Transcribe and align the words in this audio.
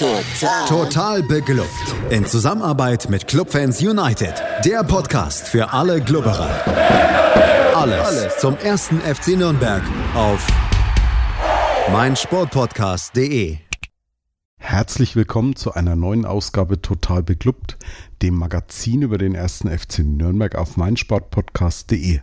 Total. 0.00 0.66
Total 0.66 1.22
beglückt. 1.22 1.68
In 2.08 2.24
Zusammenarbeit 2.24 3.10
mit 3.10 3.26
Clubfans 3.26 3.82
United. 3.82 4.32
Der 4.64 4.82
Podcast 4.82 5.46
für 5.46 5.74
alle 5.74 6.00
Glubberer. 6.00 6.48
Alles, 7.76 8.06
Alles 8.06 8.38
zum 8.38 8.56
ersten 8.56 8.98
FC 9.02 9.36
Nürnberg 9.36 9.82
auf 10.14 10.46
meinsportpodcast.de. 11.92 13.58
Herzlich 14.56 15.16
willkommen 15.16 15.54
zu 15.54 15.74
einer 15.74 15.96
neuen 15.96 16.24
Ausgabe 16.24 16.80
Total 16.80 17.22
beglückt, 17.22 17.76
dem 18.22 18.36
Magazin 18.36 19.02
über 19.02 19.18
den 19.18 19.34
ersten 19.34 19.68
FC 19.68 19.98
Nürnberg 19.98 20.54
auf 20.54 20.78
meinsportpodcast.de. 20.78 22.20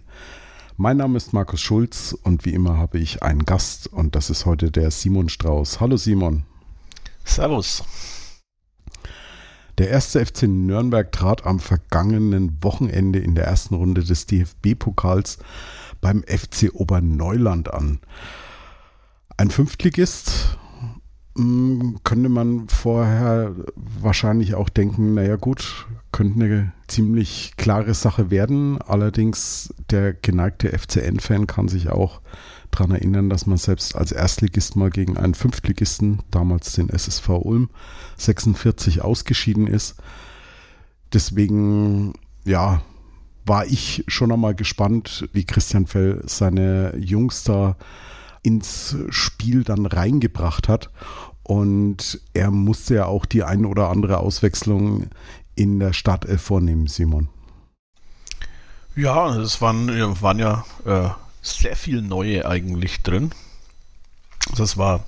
Mein 0.78 0.98
Name 0.98 1.16
ist 1.16 1.32
Markus 1.32 1.62
Schulz 1.62 2.18
und 2.24 2.44
wie 2.44 2.56
immer 2.56 2.80
habe 2.80 2.98
ich 2.98 3.22
einen 3.22 3.46
Gast 3.46 3.86
und 3.86 4.16
das 4.16 4.32
ist 4.32 4.48
heute 4.48 4.72
der 4.72 4.90
Simon 4.90 5.30
Strauß. 5.30 5.80
Hallo 5.80 5.98
Simon. 5.98 6.44
Servus. 7.28 7.84
Der 9.78 9.90
erste 9.90 10.26
FC 10.26 10.44
Nürnberg 10.44 11.12
trat 11.12 11.46
am 11.46 11.60
vergangenen 11.60 12.58
Wochenende 12.64 13.20
in 13.20 13.36
der 13.36 13.46
ersten 13.46 13.76
Runde 13.76 14.04
des 14.04 14.26
DFB-Pokals 14.26 15.38
beim 16.02 16.24
FC 16.24 16.72
Oberneuland 16.74 17.72
an. 17.72 18.00
Ein 19.38 19.52
Fünftligist 19.52 20.58
hm, 21.38 22.00
könnte 22.04 22.30
man 22.30 22.68
vorher 22.70 23.54
wahrscheinlich 23.76 24.56
auch 24.56 24.70
denken, 24.70 25.14
naja 25.14 25.36
gut, 25.36 25.86
könnte 26.12 26.44
eine 26.44 26.74
ziemlich 26.88 27.54
klare 27.58 27.94
Sache 27.94 28.32
werden. 28.32 28.82
Allerdings 28.82 29.72
der 29.92 30.14
geneigte 30.14 30.76
FCN-Fan 30.76 31.46
kann 31.46 31.68
sich 31.68 31.90
auch 31.90 32.22
daran 32.78 32.92
erinnern, 32.92 33.30
dass 33.30 33.46
man 33.46 33.58
selbst 33.58 33.96
als 33.96 34.12
Erstligist 34.12 34.76
mal 34.76 34.90
gegen 34.90 35.18
einen 35.18 35.34
Fünftligisten, 35.34 36.22
damals 36.32 36.74
den 36.74 36.90
SSV 36.90 37.30
Ulm, 37.30 37.70
46 38.18 39.02
ausgeschieden 39.02 39.68
ist. 39.68 39.96
Deswegen, 41.14 42.14
ja, 42.46 42.82
war 43.46 43.66
ich 43.66 44.04
schon 44.08 44.32
einmal 44.32 44.56
gespannt, 44.56 45.28
wie 45.34 45.46
Christian 45.46 45.88
Fell 45.88 46.22
seine 46.26 46.96
Jungs 46.98 47.44
da 47.44 47.78
ins 48.44 48.96
Spiel 49.10 49.64
dann 49.64 49.86
reingebracht 49.86 50.68
hat. 50.68 50.90
Und 51.44 52.22
er 52.34 52.52
musste 52.52 52.96
ja 52.96 53.06
auch 53.06 53.26
die 53.26 53.44
ein 53.44 53.66
oder 53.66 53.90
andere 53.90 54.18
Auswechslung 54.18 55.08
in 55.56 55.80
der 55.80 55.94
Stadt 55.94 56.28
vornehmen, 56.40 56.88
Simon. 56.88 57.30
Ja, 58.96 59.34
es 59.38 59.62
waren, 59.62 59.88
waren 60.22 60.40
ja 60.40 60.66
äh, 60.86 61.10
sehr 61.56 61.76
viel 61.76 62.02
Neue 62.02 62.46
eigentlich 62.46 63.02
drin. 63.02 63.32
Das 64.56 64.78
war, 64.78 65.06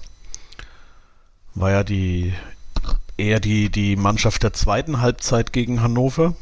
war 1.55 1.71
ja 1.71 1.83
die 1.83 2.33
eher 3.17 3.39
die, 3.39 3.69
die 3.69 3.95
Mannschaft 3.95 4.43
der 4.43 4.53
zweiten 4.53 5.01
Halbzeit 5.01 5.53
gegen 5.53 5.81
Hannover. 5.81 6.35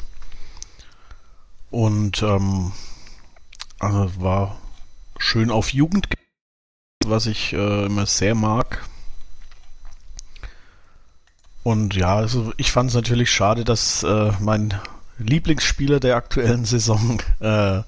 Und 1.72 2.22
ähm, 2.22 2.72
also 3.80 4.22
war 4.22 4.58
schön 5.18 5.52
auf 5.52 5.74
Jugend, 5.74 6.08
was 7.06 7.26
ich 7.26 7.54
äh, 7.54 7.86
immer 7.86 8.06
sehr 8.06 8.36
mag. 8.36 8.88
Und 11.64 11.96
ja, 11.96 12.16
also 12.16 12.54
ich 12.58 12.72
fand 12.72 12.92
es 12.92 12.96
natürlich 12.96 13.30
schade, 13.30 13.66
dass 13.66 14.04
äh, 14.04 14.32
mein 14.40 14.80
Lieblingsspieler 15.18 16.00
der 16.00 16.16
aktuellen 16.16 16.64
Saison 16.64 17.22
äh, 17.40 17.82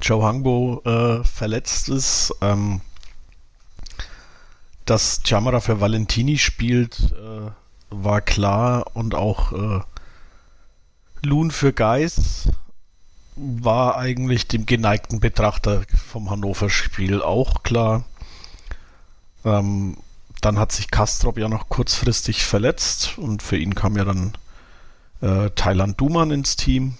Joe 0.00 0.24
Hangbo 0.24 0.82
äh, 0.84 1.24
verletzt 1.24 1.88
ist. 1.88 2.34
Ähm, 2.40 2.80
dass 4.86 5.20
Chamara 5.26 5.60
für 5.60 5.80
Valentini 5.80 6.38
spielt, 6.38 7.12
äh, 7.12 7.50
war 7.90 8.20
klar 8.20 8.86
und 8.94 9.14
auch 9.14 9.52
äh, 9.52 9.80
Loon 11.22 11.50
für 11.50 11.72
Geis 11.72 12.48
war 13.34 13.96
eigentlich 13.96 14.48
dem 14.48 14.64
geneigten 14.64 15.20
Betrachter 15.20 15.82
vom 15.94 16.30
Hannover-Spiel 16.30 17.20
auch 17.20 17.62
klar. 17.64 18.04
Ähm, 19.44 19.98
dann 20.40 20.58
hat 20.58 20.72
sich 20.72 20.90
Kastrop 20.90 21.36
ja 21.36 21.48
noch 21.48 21.68
kurzfristig 21.68 22.44
verletzt 22.44 23.18
und 23.18 23.42
für 23.42 23.56
ihn 23.56 23.74
kam 23.74 23.96
ja 23.96 24.04
dann 24.04 24.32
äh, 25.20 25.50
Thailand 25.50 26.00
Duman 26.00 26.30
ins 26.30 26.56
Team 26.56 26.94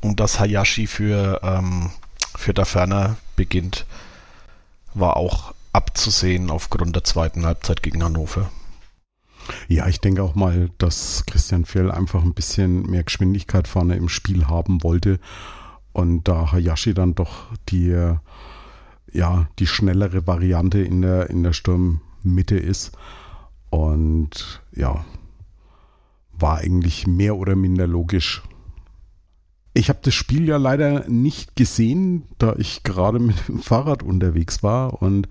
und 0.00 0.20
dass 0.20 0.38
Hayashi 0.38 0.86
für 0.86 1.40
ähm, 1.42 1.90
für 2.40 2.54
der 2.54 2.64
Ferner 2.64 3.18
beginnt, 3.36 3.86
war 4.94 5.18
auch 5.18 5.54
abzusehen 5.72 6.50
aufgrund 6.50 6.96
der 6.96 7.04
zweiten 7.04 7.44
Halbzeit 7.44 7.82
gegen 7.82 8.02
Hannover. 8.02 8.50
Ja, 9.68 9.86
ich 9.88 10.00
denke 10.00 10.22
auch 10.22 10.34
mal, 10.34 10.70
dass 10.78 11.24
Christian 11.26 11.66
Fjell 11.66 11.90
einfach 11.90 12.22
ein 12.22 12.32
bisschen 12.32 12.82
mehr 12.82 13.04
Geschwindigkeit 13.04 13.68
vorne 13.68 13.96
im 13.96 14.08
Spiel 14.08 14.46
haben 14.46 14.82
wollte 14.82 15.20
und 15.92 16.28
da 16.28 16.50
Hayashi 16.50 16.94
dann 16.94 17.14
doch 17.14 17.48
die, 17.68 17.94
ja, 19.12 19.48
die 19.58 19.66
schnellere 19.66 20.26
Variante 20.26 20.80
in 20.80 21.02
der, 21.02 21.28
in 21.28 21.42
der 21.42 21.52
Sturmmitte 21.52 22.56
ist 22.56 22.92
und 23.68 24.62
ja, 24.74 25.04
war 26.32 26.58
eigentlich 26.58 27.06
mehr 27.06 27.36
oder 27.36 27.54
minder 27.54 27.86
logisch, 27.86 28.42
ich 29.72 29.88
habe 29.88 30.00
das 30.02 30.14
Spiel 30.14 30.48
ja 30.48 30.56
leider 30.56 31.08
nicht 31.08 31.54
gesehen, 31.54 32.24
da 32.38 32.54
ich 32.58 32.82
gerade 32.82 33.20
mit 33.20 33.48
dem 33.48 33.60
Fahrrad 33.60 34.02
unterwegs 34.02 34.62
war. 34.62 35.00
Und 35.00 35.28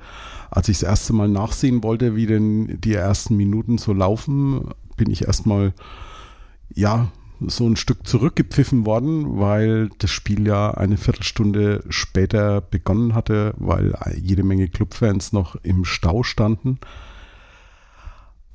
als 0.50 0.70
ich 0.70 0.80
das 0.80 0.90
erste 0.90 1.14
Mal 1.14 1.28
nachsehen 1.28 1.84
wollte, 1.84 2.16
wie 2.16 2.26
denn 2.26 2.80
die 2.80 2.94
ersten 2.94 3.36
Minuten 3.36 3.78
so 3.78 3.94
laufen, 3.94 4.70
bin 4.96 5.12
ich 5.12 5.26
erstmal, 5.26 5.74
ja, 6.74 7.12
so 7.48 7.66
ein 7.68 7.78
Stück 7.78 8.06
zurückgepfiffen 8.06 8.86
worden, 8.86 9.40
weil 9.40 9.90
das 10.00 10.12
Spiel 10.12 10.46
ja 10.46 10.72
eine 10.72 10.98
Viertelstunde 10.98 11.84
später 11.90 12.60
begonnen 12.60 13.16
hatte, 13.16 13.54
weil 13.58 13.94
jede 14.22 14.44
Menge 14.44 14.68
Clubfans 14.68 15.32
noch 15.32 15.56
im 15.64 15.86
Stau 15.86 16.24
standen. 16.24 16.80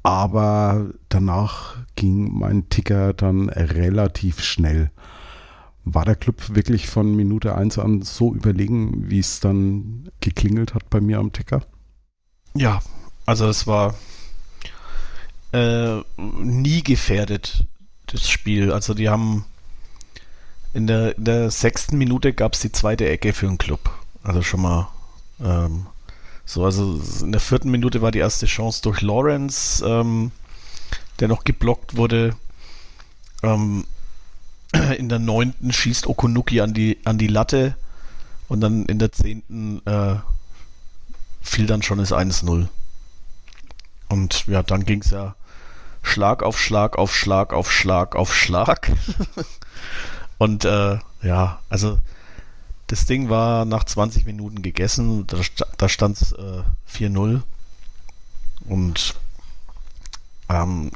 Aber 0.03 0.91
danach 1.09 1.77
ging 1.97 2.39
mein 2.39 2.69
Ticker 2.69 3.15
dann 3.15 3.49
relativ 3.49 4.43
schnell. 4.43 4.91
War 5.85 6.05
der 6.05 6.17
Club 6.17 6.55
wirklich 6.55 6.89
von 6.89 7.15
Minute 7.15 7.55
1 7.55 7.79
an 7.79 8.03
so 8.03 8.35
überlegen, 8.35 9.11
wie 9.11 9.19
es 9.19 9.41
dann 9.41 10.09
geklingelt 10.21 10.75
hat 10.75 10.89
bei 10.89 11.01
mir 11.01 11.19
am 11.19 11.33
Ticker? 11.33 11.63
Ja, 12.55 12.81
also 13.27 13.49
es 13.49 13.67
war 13.67 13.95
äh, 15.53 16.01
nie 16.17 16.83
gefährdet, 16.83 17.65
das 18.07 18.29
Spiel. 18.29 18.73
Also 18.73 18.95
die 18.95 19.09
haben 19.09 19.45
in 20.73 20.87
der, 20.87 21.17
in 21.19 21.25
der 21.25 21.51
sechsten 21.51 21.99
Minute 21.99 22.33
gab 22.33 22.55
es 22.55 22.61
die 22.61 22.73
zweite 22.73 23.09
Ecke 23.09 23.33
für 23.33 23.47
den 23.47 23.59
Club. 23.59 23.91
Also 24.23 24.43
schon 24.43 24.63
mal 24.63 24.89
ähm, 25.41 25.87
so, 26.45 26.65
also 26.65 27.01
in 27.23 27.33
der 27.33 27.41
vierten 27.41 27.71
Minute 27.71 28.03
war 28.03 28.11
die 28.11 28.19
erste 28.19 28.47
Chance 28.47 28.83
durch 28.83 29.01
Lawrence, 29.01 29.85
ähm, 29.87 30.31
der 31.21 31.29
noch 31.29 31.45
geblockt 31.45 31.97
wurde. 31.97 32.37
Ähm, 33.43 33.85
in 34.99 35.09
der 35.09 35.19
neunten 35.19 35.73
schießt 35.73 36.07
Okunuki 36.07 36.61
an 36.61 36.75
die, 36.75 36.99
an 37.05 37.19
die 37.19 37.29
Latte 37.29 37.77
und 38.49 38.61
dann 38.61 38.85
in 38.87 38.99
der 38.99 39.13
zehnten 39.13 39.85
äh, 39.87 40.17
fiel 41.41 41.67
dann 41.67 41.83
schon 41.83 41.99
das 41.99 42.13
1-0. 42.13 42.69
Und 44.09 44.47
ja, 44.47 44.63
dann 44.63 44.85
ging 44.85 45.01
es 45.01 45.11
ja 45.11 45.35
Schlag 46.03 46.43
auf 46.43 46.61
Schlag 46.61 46.99
auf 46.99 47.15
Schlag 47.15 47.53
auf 47.53 47.73
Schlag 47.73 48.15
auf 48.15 48.35
Schlag. 48.35 48.93
und 50.39 50.65
äh, 50.65 50.99
ja, 51.23 51.61
also 51.69 51.99
das 52.89 53.07
Ding 53.07 53.31
war 53.31 53.65
nach 53.65 53.85
20 53.85 54.27
Minuten 54.27 54.63
gegessen. 54.63 55.27
Da, 55.27 55.39
da 55.79 55.89
stand 55.89 56.21
es 56.21 56.33
äh, 56.33 56.63
4-0. 56.93 57.41
Und 58.67 59.15
ähm, 60.49 60.91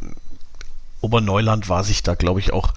Oberneuland 1.01 1.69
war 1.69 1.85
sich 1.85 2.03
da, 2.03 2.15
glaube 2.15 2.41
ich, 2.41 2.53
auch 2.53 2.75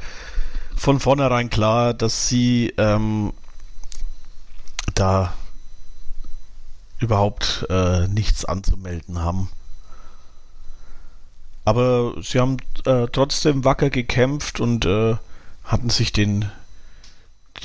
von 0.76 1.00
vornherein 1.00 1.50
klar, 1.50 1.94
dass 1.94 2.28
sie 2.28 2.74
ähm, 2.78 3.34
da 4.94 5.34
überhaupt 7.00 7.66
äh, 7.70 8.08
nichts 8.08 8.46
anzumelden 8.46 9.20
haben. 9.20 9.50
Aber 11.66 12.14
sie 12.22 12.40
haben 12.40 12.58
äh, 12.86 13.08
trotzdem 13.12 13.64
wacker 13.64 13.90
gekämpft 13.90 14.60
und 14.60 14.86
äh, 14.86 15.16
hatten 15.64 15.90
sich 15.90 16.12
den, 16.12 16.46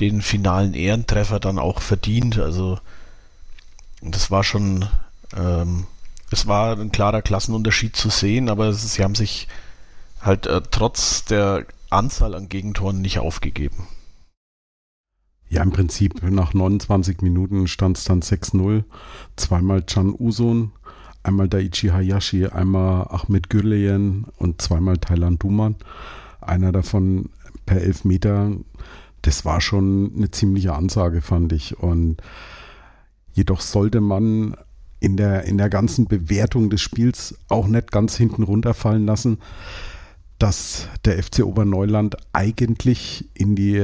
den 0.01 0.23
finalen 0.23 0.75
Ehrentreffer 0.75 1.41
dann 1.41 1.59
auch 1.59 1.81
verdient. 1.81 2.39
Also 2.39 2.79
das 4.03 4.31
war 4.31 4.45
schon, 4.45 4.89
ähm, 5.35 5.87
es 6.31 6.47
war 6.47 6.79
ein 6.79 6.93
klarer 6.93 7.23
Klassenunterschied 7.23 7.97
zu 7.97 8.11
sehen, 8.11 8.49
aber 8.49 8.73
sie 8.73 9.03
haben 9.03 9.15
sich 9.15 9.49
halt 10.21 10.47
äh, 10.47 10.61
trotz 10.71 11.25
der 11.25 11.67
Anzahl 11.91 12.35
an 12.35 12.49
Gegentoren 12.49 13.01
nicht 13.01 13.19
aufgegeben. 13.19 13.87
Ja, 15.49 15.63
im 15.63 15.71
Prinzip 15.71 16.23
nach 16.23 16.55
29 16.55 17.21
Minuten 17.23 17.69
stand 17.69 17.99
es 17.99 18.05
dann 18.05 18.21
6-0. 18.21 18.85
Zweimal 19.37 19.83
Can 19.83 20.15
Usun, 20.19 20.73
einmal 21.23 21.49
Daichi 21.49 21.89
Hayashi, 21.89 22.47
einmal 22.47 23.07
Ahmed 23.09 23.49
Gürleyen 23.49 24.27
und 24.39 24.61
zweimal 24.61 24.99
Thailand 24.99 25.43
Duman. 25.43 25.77
Einer 26.41 26.73
davon 26.73 27.31
per 27.65 27.81
Elfmeter. 27.81 28.53
Das 29.23 29.45
war 29.45 29.61
schon 29.61 30.13
eine 30.17 30.31
ziemliche 30.31 30.75
Ansage, 30.75 31.21
fand 31.21 31.53
ich. 31.53 31.79
Und 31.79 32.17
jedoch 33.33 33.61
sollte 33.61 34.01
man 34.01 34.57
in 34.99 35.17
der, 35.17 35.45
in 35.45 35.59
der 35.59 35.69
ganzen 35.69 36.07
Bewertung 36.07 36.71
des 36.71 36.81
Spiels 36.81 37.39
auch 37.49 37.69
nicht 37.69 37.93
ganz 37.93 38.17
hinten 38.17 38.43
runterfallen 38.43 39.07
lassen, 39.07 39.39
dass 40.39 40.89
der 41.05 41.23
FC 41.23 41.41
Oberneuland 41.45 42.17
eigentlich 42.33 43.29
in 43.35 43.57
die, 43.57 43.77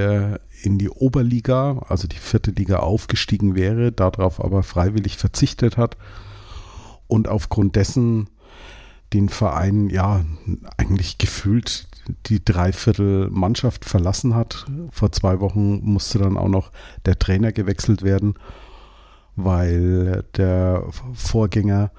in 0.63 0.79
die 0.79 0.91
Oberliga, 0.91 1.85
also 1.89 2.07
die 2.07 2.17
vierte 2.17 2.51
Liga, 2.51 2.79
aufgestiegen 2.79 3.55
wäre, 3.55 3.93
darauf 3.93 4.43
aber 4.43 4.63
freiwillig 4.63 5.17
verzichtet 5.17 5.77
hat 5.77 5.97
und 7.07 7.29
aufgrund 7.29 7.77
dessen 7.77 8.29
den 9.13 9.29
Verein 9.29 9.91
ja 9.91 10.25
eigentlich 10.77 11.19
gefühlt 11.19 11.87
die 12.27 12.45
Dreiviertel 12.45 13.29
Mannschaft 13.31 13.85
verlassen 13.85 14.35
hat. 14.35 14.67
Vor 14.91 15.13
zwei 15.13 15.41
Wochen 15.41 15.81
musste 15.85 16.19
dann 16.19 16.37
auch 16.37 16.49
noch 16.49 16.73
der 17.05 17.19
Trainer 17.19 17.53
gewechselt 17.53 18.03
werden, 18.03 18.35
weil 19.37 20.25
der 20.37 20.85
Vorgänger 21.15 21.91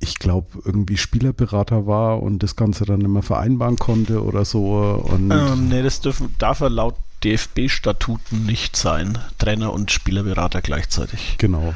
ich 0.00 0.18
glaube, 0.18 0.48
irgendwie 0.64 0.96
Spielerberater 0.96 1.86
war 1.86 2.22
und 2.22 2.42
das 2.42 2.56
Ganze 2.56 2.84
dann 2.84 3.00
nicht 3.00 3.08
mehr 3.08 3.22
vereinbaren 3.22 3.76
konnte 3.76 4.22
oder 4.22 4.44
so. 4.44 5.02
Und 5.08 5.30
ähm, 5.30 5.68
nee, 5.68 5.82
das 5.82 6.00
dürfen, 6.00 6.34
darf 6.38 6.60
er 6.60 6.70
laut 6.70 6.96
DFB-Statuten 7.24 8.44
nicht 8.44 8.76
sein. 8.76 9.18
Trainer 9.38 9.72
und 9.72 9.90
Spielerberater 9.90 10.60
gleichzeitig. 10.62 11.36
Genau. 11.38 11.74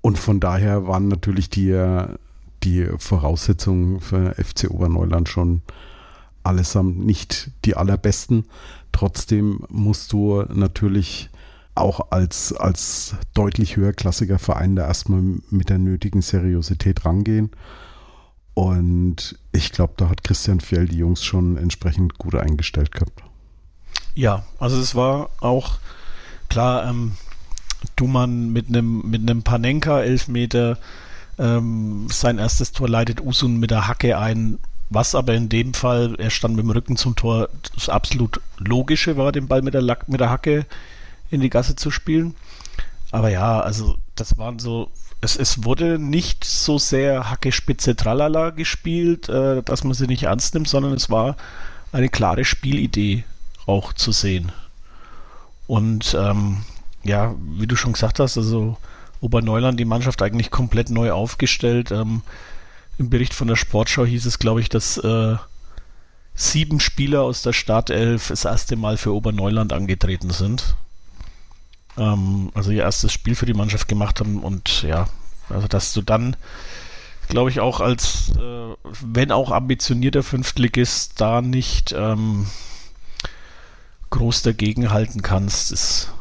Und 0.00 0.18
von 0.18 0.40
daher 0.40 0.86
waren 0.86 1.08
natürlich 1.08 1.50
die, 1.50 1.74
die 2.62 2.86
Voraussetzungen 2.98 4.00
für 4.00 4.34
FC 4.34 4.70
Oberneuland 4.70 5.28
schon 5.28 5.62
allesamt 6.42 7.04
nicht 7.04 7.50
die 7.64 7.76
allerbesten. 7.76 8.44
Trotzdem 8.92 9.60
musst 9.68 10.12
du 10.12 10.42
natürlich 10.42 11.30
auch 11.80 12.10
als, 12.10 12.52
als 12.52 13.14
deutlich 13.34 13.76
höherklassiger 13.76 14.38
Verein 14.38 14.76
da 14.76 14.86
erstmal 14.86 15.22
mit 15.50 15.68
der 15.68 15.78
nötigen 15.78 16.22
Seriosität 16.22 17.04
rangehen. 17.04 17.50
Und 18.54 19.38
ich 19.52 19.70
glaube, 19.72 19.94
da 19.96 20.08
hat 20.08 20.24
Christian 20.24 20.60
Fjell 20.60 20.86
die 20.86 20.98
Jungs 20.98 21.24
schon 21.24 21.56
entsprechend 21.56 22.18
gut 22.18 22.34
eingestellt 22.34 22.92
gehabt. 22.92 23.22
Ja, 24.14 24.44
also 24.58 24.80
es 24.80 24.94
war 24.94 25.30
auch 25.40 25.78
klar, 26.48 26.88
ähm, 26.88 27.12
Duman 27.94 28.52
mit 28.52 28.68
einem 28.68 29.02
mit 29.08 29.44
Panenka 29.44 30.00
Elfmeter 30.00 30.78
ähm, 31.38 32.08
sein 32.10 32.38
erstes 32.38 32.72
Tor 32.72 32.88
leitet 32.88 33.20
Usun 33.20 33.58
mit 33.58 33.70
der 33.70 33.86
Hacke 33.86 34.18
ein, 34.18 34.58
was 34.90 35.14
aber 35.14 35.34
in 35.34 35.48
dem 35.48 35.74
Fall, 35.74 36.16
er 36.18 36.30
stand 36.30 36.56
mit 36.56 36.64
dem 36.64 36.70
Rücken 36.70 36.96
zum 36.96 37.14
Tor, 37.14 37.48
das 37.74 37.88
absolut 37.88 38.40
logische 38.58 39.16
war, 39.16 39.32
den 39.32 39.46
Ball 39.46 39.62
mit 39.62 39.74
der, 39.74 39.82
Lack, 39.82 40.08
mit 40.08 40.20
der 40.20 40.30
Hacke 40.30 40.66
in 41.30 41.40
die 41.40 41.50
Gasse 41.50 41.76
zu 41.76 41.90
spielen. 41.90 42.34
Aber 43.10 43.30
ja, 43.30 43.60
also 43.60 43.96
das 44.14 44.38
waren 44.38 44.58
so, 44.58 44.90
es, 45.20 45.36
es 45.36 45.64
wurde 45.64 45.98
nicht 45.98 46.44
so 46.44 46.78
sehr 46.78 47.30
Hacke 47.30 47.52
Spitze 47.52 47.96
Tralala 47.96 48.50
gespielt, 48.50 49.28
äh, 49.28 49.62
dass 49.62 49.84
man 49.84 49.94
sie 49.94 50.06
nicht 50.06 50.24
ernst 50.24 50.54
nimmt, 50.54 50.68
sondern 50.68 50.92
es 50.92 51.10
war 51.10 51.36
eine 51.92 52.08
klare 52.08 52.44
Spielidee 52.44 53.24
auch 53.66 53.92
zu 53.92 54.12
sehen. 54.12 54.52
Und 55.66 56.16
ähm, 56.18 56.58
ja, 57.04 57.34
wie 57.38 57.66
du 57.66 57.76
schon 57.76 57.92
gesagt 57.92 58.20
hast, 58.20 58.36
also 58.36 58.76
Oberneuland 59.20 59.78
die 59.78 59.84
Mannschaft 59.84 60.22
eigentlich 60.22 60.50
komplett 60.50 60.90
neu 60.90 61.12
aufgestellt. 61.12 61.90
Ähm, 61.90 62.22
Im 62.98 63.10
Bericht 63.10 63.34
von 63.34 63.48
der 63.48 63.56
Sportschau 63.56 64.04
hieß 64.04 64.26
es, 64.26 64.38
glaube 64.38 64.60
ich, 64.60 64.68
dass 64.68 64.98
äh, 64.98 65.36
sieben 66.34 66.80
Spieler 66.80 67.22
aus 67.22 67.42
der 67.42 67.52
Startelf 67.52 68.28
das 68.28 68.44
erste 68.44 68.76
Mal 68.76 68.96
für 68.96 69.12
Oberneuland 69.12 69.72
angetreten 69.72 70.30
sind. 70.30 70.76
Ähm, 71.98 72.50
also 72.54 72.70
ihr 72.70 72.82
erstes 72.82 73.12
Spiel 73.12 73.34
für 73.34 73.46
die 73.46 73.54
Mannschaft 73.54 73.88
gemacht 73.88 74.20
haben 74.20 74.40
und 74.40 74.82
ja, 74.82 75.08
also 75.48 75.68
dass 75.68 75.92
du 75.92 76.02
dann, 76.02 76.36
glaube 77.28 77.50
ich, 77.50 77.60
auch 77.60 77.80
als, 77.80 78.32
äh, 78.36 78.74
wenn 79.00 79.32
auch 79.32 79.50
ambitionierter 79.50 80.22
Fünftligist, 80.22 81.20
da 81.20 81.42
nicht 81.42 81.94
ähm, 81.96 82.46
groß 84.10 84.42
dagegen 84.42 84.90
halten 84.90 85.22
kannst, 85.22 85.72
ist 85.72 86.12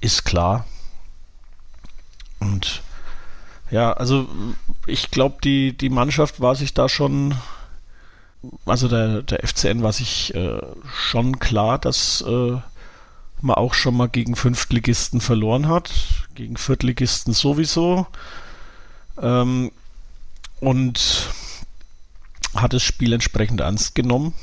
ist 0.00 0.24
klar. 0.24 0.66
Und 2.38 2.82
ja, 3.70 3.92
also 3.92 4.28
ich 4.86 5.10
glaube, 5.10 5.36
die, 5.44 5.76
die 5.76 5.90
Mannschaft 5.90 6.40
war 6.40 6.54
sich 6.54 6.74
da 6.74 6.88
schon, 6.88 7.34
also 8.64 8.88
der, 8.88 9.22
der 9.22 9.46
FCN 9.46 9.82
war 9.82 9.92
sich 9.92 10.34
äh, 10.34 10.60
schon 10.92 11.38
klar, 11.38 11.78
dass 11.78 12.22
äh, 12.22 12.56
man 13.42 13.56
auch 13.56 13.74
schon 13.74 13.96
mal 13.96 14.08
gegen 14.08 14.36
Fünftligisten 14.36 15.20
verloren 15.20 15.68
hat, 15.68 15.90
gegen 16.34 16.56
Viertligisten 16.56 17.32
sowieso. 17.32 18.06
Ähm, 19.20 19.72
und 20.60 21.28
hat 22.54 22.72
das 22.72 22.82
Spiel 22.82 23.12
entsprechend 23.12 23.60
ernst 23.60 23.94
genommen 23.94 24.34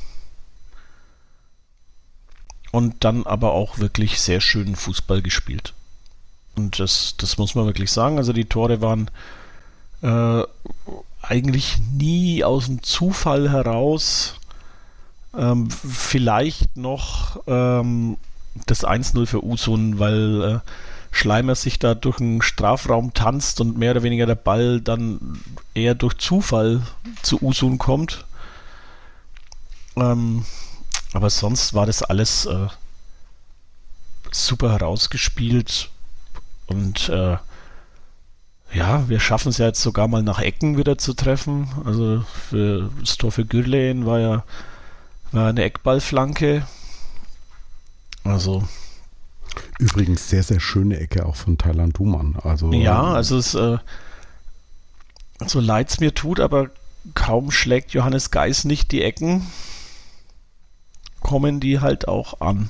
und 2.71 3.03
dann 3.03 3.25
aber 3.25 3.53
auch 3.53 3.79
wirklich 3.79 4.19
sehr 4.19 4.41
schönen 4.41 4.75
Fußball 4.75 5.21
gespielt. 5.21 5.73
Und 6.55 6.79
das, 6.79 7.15
das 7.17 7.37
muss 7.37 7.55
man 7.55 7.65
wirklich 7.65 7.91
sagen. 7.91 8.17
Also 8.17 8.33
die 8.33 8.45
Tore 8.45 8.81
waren 8.81 9.11
äh, 10.01 10.43
eigentlich 11.21 11.77
nie 11.93 12.43
aus 12.43 12.65
dem 12.65 12.81
Zufall 12.83 13.51
heraus. 13.51 14.35
Ähm, 15.35 15.69
vielleicht 15.69 16.77
noch 16.77 17.41
ähm, 17.47 18.17
das 18.65 18.85
1-0 18.85 19.25
für 19.25 19.43
Usun, 19.43 19.99
weil 19.99 20.41
äh, 20.41 20.59
Schleimer 21.11 21.55
sich 21.55 21.79
da 21.79 21.95
durch 21.95 22.17
den 22.17 22.41
Strafraum 22.41 23.13
tanzt 23.13 23.61
und 23.61 23.77
mehr 23.77 23.91
oder 23.91 24.03
weniger 24.03 24.25
der 24.25 24.35
Ball 24.35 24.81
dann 24.81 25.41
eher 25.73 25.95
durch 25.95 26.17
Zufall 26.17 26.81
zu 27.23 27.41
Usun 27.41 27.77
kommt. 27.77 28.25
Ähm, 29.95 30.45
aber 31.13 31.29
sonst 31.29 31.73
war 31.73 31.85
das 31.85 32.03
alles 32.03 32.45
äh, 32.45 32.67
super 34.31 34.71
herausgespielt 34.71 35.89
und 36.67 37.09
äh, 37.09 37.37
ja, 38.73 39.07
wir 39.07 39.19
schaffen 39.19 39.49
es 39.49 39.57
ja 39.57 39.67
jetzt 39.67 39.81
sogar 39.81 40.07
mal 40.07 40.21
nach 40.21 40.39
Ecken 40.39 40.77
wieder 40.77 40.97
zu 40.97 41.13
treffen. 41.13 41.69
Also 41.85 42.23
für 42.49 42.91
das 42.99 43.17
Tor 43.17 43.31
für 43.31 43.45
Gürlen 43.45 44.05
war 44.05 44.19
ja 44.19 44.43
war 45.31 45.49
eine 45.49 45.63
Eckballflanke. 45.63 46.65
Also 48.27 48.63
übrigens 49.79 50.29
sehr 50.29 50.43
sehr 50.43 50.59
schöne 50.59 50.99
Ecke 50.99 51.25
auch 51.25 51.35
von 51.35 51.57
Thailand 51.57 51.97
Duman. 51.97 52.37
Also 52.43 52.71
ja, 52.73 53.01
also 53.01 53.37
es 53.37 53.55
äh, 53.55 53.77
so 55.45 55.59
leid 55.59 55.89
es 55.89 55.99
mir 55.99 56.13
tut, 56.13 56.39
aber 56.39 56.69
kaum 57.13 57.51
schlägt 57.51 57.91
Johannes 57.91 58.31
Geis 58.31 58.65
nicht 58.65 58.91
die 58.91 59.01
Ecken 59.01 59.47
kommen 61.27 61.59
die 61.59 61.79
halt 61.79 62.07
auch 62.07 62.41
an. 62.41 62.69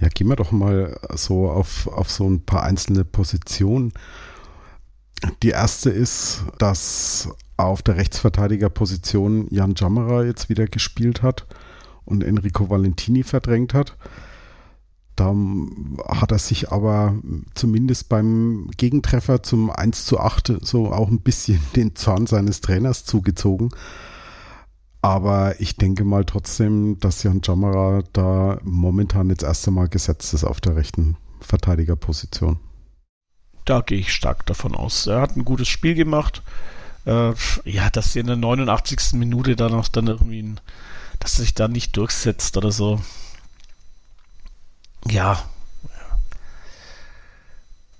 Ja, 0.00 0.08
gehen 0.08 0.28
wir 0.28 0.36
doch 0.36 0.52
mal 0.52 0.98
so 1.14 1.50
auf, 1.50 1.88
auf 1.88 2.10
so 2.10 2.28
ein 2.28 2.44
paar 2.44 2.62
einzelne 2.62 3.04
Positionen. 3.04 3.92
Die 5.42 5.48
erste 5.48 5.90
ist, 5.90 6.44
dass 6.58 7.30
auf 7.56 7.82
der 7.82 7.96
Rechtsverteidigerposition 7.96 9.48
Jan 9.50 9.74
Jammerer 9.76 10.24
jetzt 10.24 10.48
wieder 10.48 10.66
gespielt 10.66 11.22
hat 11.22 11.46
und 12.08 12.24
Enrico 12.24 12.70
Valentini 12.70 13.22
verdrängt 13.22 13.74
hat. 13.74 13.96
Da 15.16 15.34
hat 16.08 16.30
er 16.30 16.38
sich 16.38 16.70
aber 16.70 17.16
zumindest 17.54 18.08
beim 18.08 18.70
Gegentreffer 18.76 19.42
zum 19.42 19.70
1 19.70 20.04
zu 20.04 20.20
8 20.20 20.58
so 20.62 20.92
auch 20.92 21.08
ein 21.08 21.20
bisschen 21.20 21.60
den 21.76 21.96
Zorn 21.96 22.26
seines 22.26 22.60
Trainers 22.60 23.04
zugezogen. 23.04 23.70
Aber 25.02 25.60
ich 25.60 25.76
denke 25.76 26.04
mal 26.04 26.24
trotzdem, 26.24 26.98
dass 27.00 27.22
Jan 27.22 27.40
Jamara 27.42 28.02
da 28.12 28.58
momentan 28.62 29.30
jetzt 29.30 29.44
erst 29.44 29.66
einmal 29.68 29.88
gesetzt 29.88 30.34
ist 30.34 30.44
auf 30.44 30.60
der 30.60 30.76
rechten 30.76 31.16
Verteidigerposition. 31.40 32.58
Da 33.64 33.80
gehe 33.80 33.98
ich 33.98 34.12
stark 34.12 34.46
davon 34.46 34.74
aus. 34.74 35.06
Er 35.06 35.20
hat 35.20 35.36
ein 35.36 35.44
gutes 35.44 35.68
Spiel 35.68 35.94
gemacht. 35.94 36.42
Äh, 37.06 37.32
ja, 37.64 37.90
dass 37.90 38.12
sie 38.12 38.20
in 38.20 38.26
der 38.26 38.36
89. 38.36 39.14
Minute 39.14 39.56
dann 39.56 39.74
auch 39.74 39.88
dann 39.88 40.08
irgendwie, 40.08 40.42
ein, 40.42 40.60
dass 41.18 41.34
er 41.34 41.40
sich 41.40 41.54
da 41.54 41.68
nicht 41.68 41.96
durchsetzt 41.96 42.56
oder 42.56 42.72
so. 42.72 43.00
Ja. 45.06 45.42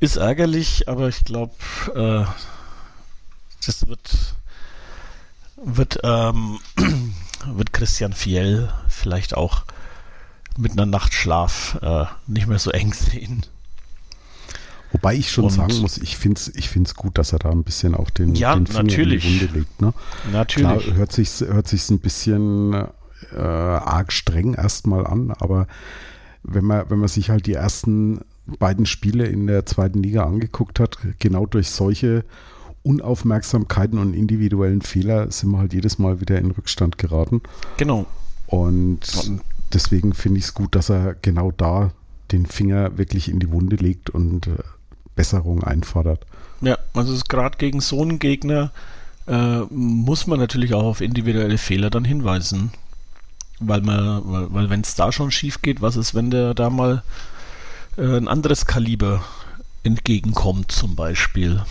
Ist 0.00 0.16
ärgerlich, 0.16 0.88
aber 0.88 1.08
ich 1.08 1.25
glaube, 1.25 1.54
äh, 1.94 2.25
das 3.66 3.87
wird 3.88 4.37
wird, 5.64 6.00
ähm, 6.04 6.58
wird 7.46 7.72
Christian 7.72 8.12
Fiel 8.12 8.68
vielleicht 8.88 9.37
auch 9.37 9.64
mit 10.56 10.72
einer 10.72 10.87
Nachtschlaf 10.87 11.78
äh, 11.82 12.04
nicht 12.26 12.46
mehr 12.46 12.58
so 12.58 12.70
eng 12.70 12.92
sehen. 12.92 13.44
Wobei 14.90 15.14
ich 15.14 15.30
schon 15.30 15.44
und 15.44 15.50
sagen 15.50 15.78
muss, 15.78 15.98
ich 15.98 16.16
finde 16.16 16.40
es 16.40 16.48
ich 16.54 16.70
find's 16.70 16.94
gut, 16.94 17.18
dass 17.18 17.32
er 17.32 17.38
da 17.38 17.50
ein 17.50 17.62
bisschen 17.62 17.94
auch 17.94 18.08
den, 18.08 18.34
ja, 18.34 18.54
den 18.54 18.66
Finger 18.66 18.84
natürlich. 18.84 19.25
in 19.25 19.32
die 19.32 19.40
Wunde 19.42 19.58
legt. 19.58 19.82
Ne? 19.82 19.92
Natürlich. 20.32 20.84
Klar, 20.84 20.96
hört 20.96 21.12
sich 21.12 21.28
hört 21.40 21.68
sich's 21.68 21.90
ein 21.90 21.98
bisschen 21.98 22.88
äh, 23.34 23.40
arg 23.40 24.12
streng 24.12 24.54
erstmal 24.54 25.06
an, 25.06 25.32
aber 25.38 25.66
wenn 26.42 26.64
man, 26.64 26.88
wenn 26.88 26.98
man 26.98 27.08
sich 27.08 27.30
halt 27.30 27.46
die 27.46 27.54
ersten 27.54 28.20
beiden 28.58 28.87
Spiele 28.87 29.26
in 29.26 29.46
der 29.46 29.66
zweiten 29.66 30.02
Liga 30.02 30.25
angeguckt 30.25 30.80
hat, 30.80 30.98
genau 31.18 31.46
durch 31.46 31.70
solche 31.70 32.25
Unaufmerksamkeiten 32.82 33.98
und 33.98 34.14
individuellen 34.14 34.82
Fehler 34.82 35.30
sind 35.30 35.50
wir 35.50 35.58
halt 35.58 35.75
jedes 35.75 35.98
Mal 35.98 36.20
wieder 36.20 36.38
in 36.38 36.50
Rückstand 36.50 36.96
geraten. 36.96 37.42
Genau. 37.76 38.06
Und 38.46 39.00
deswegen 39.75 40.14
finde 40.14 40.38
ich 40.38 40.46
es 40.46 40.54
gut, 40.54 40.75
dass 40.75 40.88
er 40.88 41.14
genau 41.20 41.50
da 41.50 41.92
den 42.32 42.46
Finger 42.46 42.96
wirklich 42.96 43.28
in 43.28 43.40
die 43.40 43.50
Wunde 43.50 43.76
legt 43.76 44.10
und 44.10 44.46
äh, 44.46 44.56
Besserung 45.16 45.62
einfordert. 45.64 46.25
Ja, 46.60 46.78
also 46.94 47.18
gerade 47.28 47.58
gegen 47.58 47.80
so 47.80 48.00
einen 48.02 48.18
Gegner 48.18 48.72
äh, 49.26 49.60
muss 49.70 50.26
man 50.26 50.38
natürlich 50.38 50.75
auch 50.75 50.84
auf 50.84 51.00
individuelle 51.00 51.58
Fehler 51.58 51.90
dann 51.90 52.04
hinweisen. 52.04 52.70
Weil 53.60 53.80
man, 53.80 54.22
weil, 54.24 54.52
weil 54.52 54.70
wenn 54.70 54.82
es 54.82 54.94
da 54.94 55.10
schon 55.10 55.30
schief 55.30 55.62
geht, 55.62 55.82
was 55.82 55.96
ist, 55.96 56.14
wenn 56.14 56.30
der 56.30 56.54
da 56.54 56.70
mal 56.70 57.02
äh, 57.96 58.16
ein 58.16 58.28
anderes 58.28 58.66
Kaliber 58.66 59.24
entgegenkommt, 59.82 60.70
zum 60.70 60.94
Beispiel. 60.94 61.62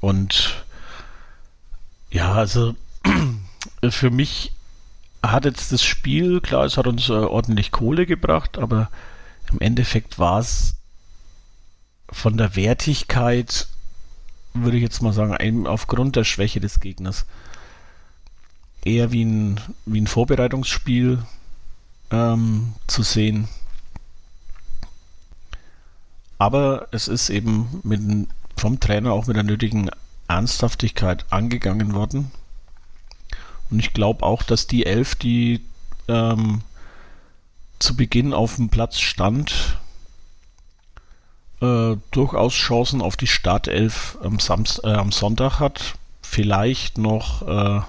Und 0.00 0.64
ja, 2.10 2.32
also 2.32 2.74
für 3.90 4.10
mich 4.10 4.52
hat 5.22 5.44
jetzt 5.44 5.72
das 5.72 5.82
Spiel, 5.82 6.40
klar, 6.40 6.64
es 6.64 6.76
hat 6.76 6.86
uns 6.86 7.08
äh, 7.08 7.12
ordentlich 7.12 7.70
Kohle 7.70 8.06
gebracht, 8.06 8.58
aber 8.58 8.90
im 9.52 9.60
Endeffekt 9.60 10.18
war 10.18 10.40
es 10.40 10.76
von 12.10 12.36
der 12.36 12.56
Wertigkeit, 12.56 13.68
würde 14.54 14.76
ich 14.76 14.82
jetzt 14.82 15.02
mal 15.02 15.12
sagen, 15.12 15.66
aufgrund 15.66 16.16
der 16.16 16.24
Schwäche 16.24 16.60
des 16.60 16.80
Gegners, 16.80 17.26
eher 18.84 19.12
wie 19.12 19.24
ein, 19.24 19.60
wie 19.86 20.00
ein 20.00 20.06
Vorbereitungsspiel 20.06 21.22
ähm, 22.10 22.74
zu 22.86 23.02
sehen. 23.02 23.48
Aber 26.38 26.88
es 26.90 27.08
ist 27.08 27.28
eben 27.28 27.80
mit, 27.82 28.28
vom 28.56 28.80
Trainer 28.80 29.12
auch 29.12 29.26
mit 29.26 29.36
der 29.36 29.42
nötigen 29.42 29.90
Ernsthaftigkeit 30.26 31.26
angegangen 31.30 31.94
worden. 31.94 32.30
Und 33.70 33.78
ich 33.78 33.92
glaube 33.92 34.24
auch, 34.24 34.42
dass 34.42 34.66
die 34.66 34.86
Elf, 34.86 35.14
die 35.14 35.60
ähm, 36.08 36.62
zu 37.78 37.96
Beginn 37.96 38.32
auf 38.32 38.56
dem 38.56 38.68
Platz 38.68 39.00
stand, 39.00 39.78
äh, 41.60 41.96
durchaus 42.10 42.54
Chancen 42.54 43.02
auf 43.02 43.16
die 43.16 43.26
Startelf 43.26 44.18
am, 44.22 44.38
Samst 44.38 44.82
äh, 44.84 44.88
am 44.88 45.12
Sonntag 45.12 45.60
hat. 45.60 45.94
Vielleicht 46.22 46.98
noch 46.98 47.42
äh, 47.42 47.80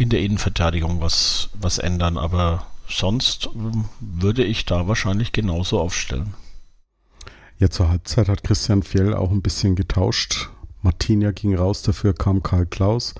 in 0.00 0.08
der 0.08 0.20
Innenverteidigung 0.20 1.02
was, 1.02 1.50
was 1.60 1.76
ändern, 1.76 2.16
aber 2.16 2.66
sonst 2.88 3.46
äh, 3.48 3.50
würde 4.00 4.42
ich 4.44 4.64
da 4.64 4.88
wahrscheinlich 4.88 5.32
genauso 5.32 5.78
aufstellen. 5.78 6.32
Ja, 7.58 7.68
zur 7.68 7.90
Halbzeit 7.90 8.28
hat 8.28 8.42
Christian 8.42 8.82
Fjell 8.82 9.12
auch 9.12 9.30
ein 9.30 9.42
bisschen 9.42 9.76
getauscht. 9.76 10.48
Martinia 10.80 11.32
ging 11.32 11.54
raus, 11.54 11.82
dafür 11.82 12.14
kam 12.14 12.42
Karl 12.42 12.64
Klaus. 12.64 13.14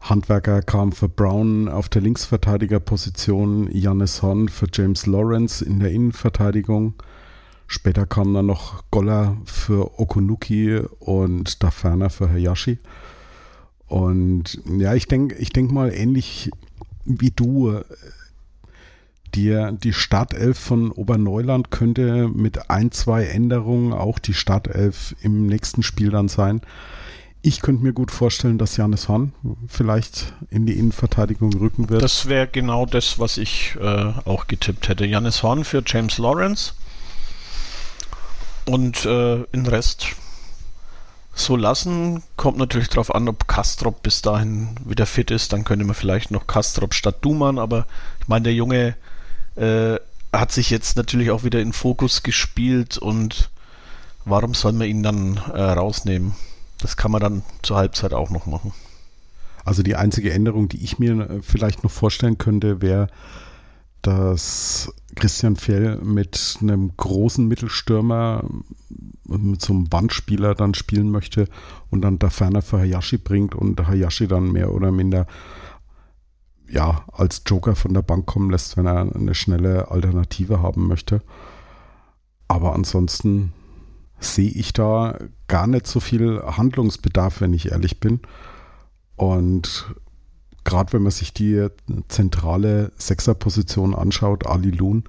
Handwerker 0.00 0.62
kam 0.62 0.90
für 0.90 1.08
Brown 1.08 1.68
auf 1.68 1.88
der 1.88 2.02
Linksverteidigerposition, 2.02 3.70
Jannis 3.70 4.22
Horn 4.22 4.48
für 4.48 4.66
James 4.72 5.06
Lawrence 5.06 5.64
in 5.64 5.78
der 5.78 5.92
Innenverteidigung. 5.92 6.94
Später 7.68 8.04
kam 8.04 8.34
dann 8.34 8.46
noch 8.46 8.82
Goller 8.90 9.36
für 9.44 10.00
Okunuki 10.00 10.80
und 10.98 11.62
Daferner 11.62 12.10
für 12.10 12.28
Hayashi. 12.28 12.78
Und 13.90 14.62
ja, 14.78 14.94
ich 14.94 15.08
denke 15.08 15.34
ich 15.34 15.50
denk 15.50 15.72
mal 15.72 15.92
ähnlich 15.92 16.50
wie 17.04 17.32
du. 17.32 17.80
Die, 19.34 19.68
die 19.84 19.92
Startelf 19.92 20.58
von 20.58 20.90
Oberneuland 20.90 21.70
könnte 21.70 22.28
mit 22.28 22.68
ein, 22.68 22.90
zwei 22.90 23.26
Änderungen 23.26 23.92
auch 23.92 24.18
die 24.18 24.34
Startelf 24.34 25.14
im 25.22 25.46
nächsten 25.46 25.84
Spiel 25.84 26.10
dann 26.10 26.26
sein. 26.26 26.62
Ich 27.40 27.60
könnte 27.60 27.84
mir 27.84 27.92
gut 27.92 28.10
vorstellen, 28.10 28.58
dass 28.58 28.76
Janis 28.76 29.08
Hahn 29.08 29.32
vielleicht 29.68 30.34
in 30.50 30.66
die 30.66 30.76
Innenverteidigung 30.76 31.52
rücken 31.54 31.88
wird. 31.88 32.02
Das 32.02 32.28
wäre 32.28 32.48
genau 32.48 32.86
das, 32.86 33.20
was 33.20 33.38
ich 33.38 33.76
äh, 33.80 34.12
auch 34.24 34.48
getippt 34.48 34.88
hätte. 34.88 35.06
Janis 35.06 35.44
Horn 35.44 35.64
für 35.64 35.82
James 35.86 36.18
Lawrence 36.18 36.74
und 38.66 39.04
äh, 39.06 39.44
den 39.52 39.66
Rest 39.66 40.08
so 41.44 41.56
lassen. 41.56 42.22
Kommt 42.36 42.58
natürlich 42.58 42.88
darauf 42.88 43.14
an, 43.14 43.28
ob 43.28 43.48
Kastrop 43.48 44.02
bis 44.02 44.22
dahin 44.22 44.76
wieder 44.84 45.06
fit 45.06 45.30
ist. 45.30 45.52
Dann 45.52 45.64
könnte 45.64 45.84
man 45.84 45.94
vielleicht 45.94 46.30
noch 46.30 46.46
Kastrop 46.46 46.94
statt 46.94 47.16
Duman. 47.22 47.58
Aber 47.58 47.86
ich 48.20 48.28
meine, 48.28 48.44
der 48.44 48.54
Junge 48.54 48.96
äh, 49.56 49.96
hat 50.32 50.52
sich 50.52 50.70
jetzt 50.70 50.96
natürlich 50.96 51.30
auch 51.30 51.44
wieder 51.44 51.60
in 51.60 51.72
Fokus 51.72 52.22
gespielt 52.22 52.98
und 52.98 53.50
warum 54.24 54.54
soll 54.54 54.72
man 54.72 54.88
ihn 54.88 55.02
dann 55.02 55.38
äh, 55.52 55.60
rausnehmen? 55.60 56.34
Das 56.80 56.96
kann 56.96 57.10
man 57.10 57.20
dann 57.20 57.42
zur 57.62 57.76
Halbzeit 57.76 58.14
auch 58.14 58.30
noch 58.30 58.46
machen. 58.46 58.72
Also 59.64 59.82
die 59.82 59.96
einzige 59.96 60.32
Änderung, 60.32 60.68
die 60.68 60.82
ich 60.82 60.98
mir 60.98 61.12
äh, 61.18 61.42
vielleicht 61.42 61.82
noch 61.84 61.90
vorstellen 61.90 62.38
könnte, 62.38 62.80
wäre, 62.80 63.08
dass 64.02 64.92
Christian 65.14 65.56
Fjell 65.56 65.96
mit 65.96 66.58
einem 66.60 66.96
großen 66.96 67.46
Mittelstürmer, 67.46 68.44
mit 69.24 69.60
so 69.60 69.74
Wandspieler 69.90 70.54
dann 70.54 70.74
spielen 70.74 71.10
möchte 71.10 71.48
und 71.90 72.02
dann 72.02 72.18
da 72.18 72.30
ferner 72.30 72.62
für 72.62 72.78
Hayashi 72.78 73.18
bringt 73.18 73.54
und 73.54 73.86
Hayashi 73.86 74.26
dann 74.26 74.52
mehr 74.52 74.72
oder 74.72 74.90
minder 74.90 75.26
ja, 76.70 77.04
als 77.12 77.42
Joker 77.46 77.74
von 77.74 77.94
der 77.94 78.02
Bank 78.02 78.26
kommen 78.26 78.50
lässt, 78.50 78.76
wenn 78.76 78.86
er 78.86 79.14
eine 79.14 79.34
schnelle 79.34 79.90
Alternative 79.90 80.62
haben 80.62 80.86
möchte. 80.86 81.20
Aber 82.46 82.74
ansonsten 82.74 83.52
sehe 84.20 84.50
ich 84.50 84.72
da 84.72 85.18
gar 85.48 85.66
nicht 85.66 85.86
so 85.86 85.98
viel 85.98 86.40
Handlungsbedarf, 86.42 87.40
wenn 87.40 87.54
ich 87.54 87.72
ehrlich 87.72 87.98
bin. 87.98 88.20
Und 89.16 89.94
gerade 90.64 90.92
wenn 90.92 91.02
man 91.02 91.12
sich 91.12 91.32
die 91.32 91.68
zentrale 92.08 92.92
Sechserposition 92.96 93.94
anschaut, 93.94 94.46
Ali 94.46 94.70
Loon 94.70 95.04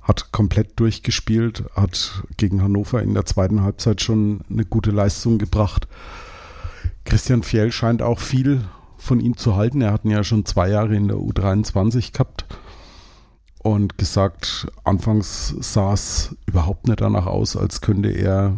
hat 0.00 0.30
komplett 0.30 0.78
durchgespielt, 0.78 1.64
hat 1.74 2.22
gegen 2.36 2.62
Hannover 2.62 3.02
in 3.02 3.14
der 3.14 3.26
zweiten 3.26 3.62
Halbzeit 3.62 4.00
schon 4.00 4.42
eine 4.48 4.64
gute 4.64 4.92
Leistung 4.92 5.38
gebracht. 5.38 5.88
Christian 7.04 7.42
Fjell 7.42 7.72
scheint 7.72 8.02
auch 8.02 8.20
viel 8.20 8.62
von 8.98 9.20
ihm 9.20 9.36
zu 9.36 9.56
halten. 9.56 9.80
Er 9.80 9.92
hat 9.92 10.04
ihn 10.04 10.12
ja 10.12 10.22
schon 10.22 10.44
zwei 10.44 10.68
Jahre 10.68 10.94
in 10.94 11.08
der 11.08 11.16
U23 11.16 12.12
gehabt 12.12 12.46
und 13.58 13.98
gesagt, 13.98 14.68
anfangs 14.84 15.48
sah 15.60 15.92
es 15.92 16.36
überhaupt 16.46 16.86
nicht 16.86 17.00
danach 17.00 17.26
aus, 17.26 17.56
als 17.56 17.80
könnte 17.80 18.10
er 18.10 18.56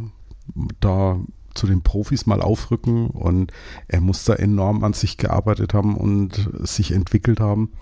da 0.81 1.19
zu 1.59 1.67
den 1.67 1.83
Profis 1.83 2.27
mal 2.27 2.41
aufrücken 2.41 3.11
und 3.11 3.53
er 3.88 4.00
muss 4.00 4.25
da 4.25 4.35
enorm 4.35 4.85
an 4.85 4.93
sich 4.93 5.17
gearbeitet 5.17 5.75
haben 5.75 5.97
und 5.97 6.49
sich 6.61 6.93
entwickelt 6.93 7.41
haben. 7.41 7.73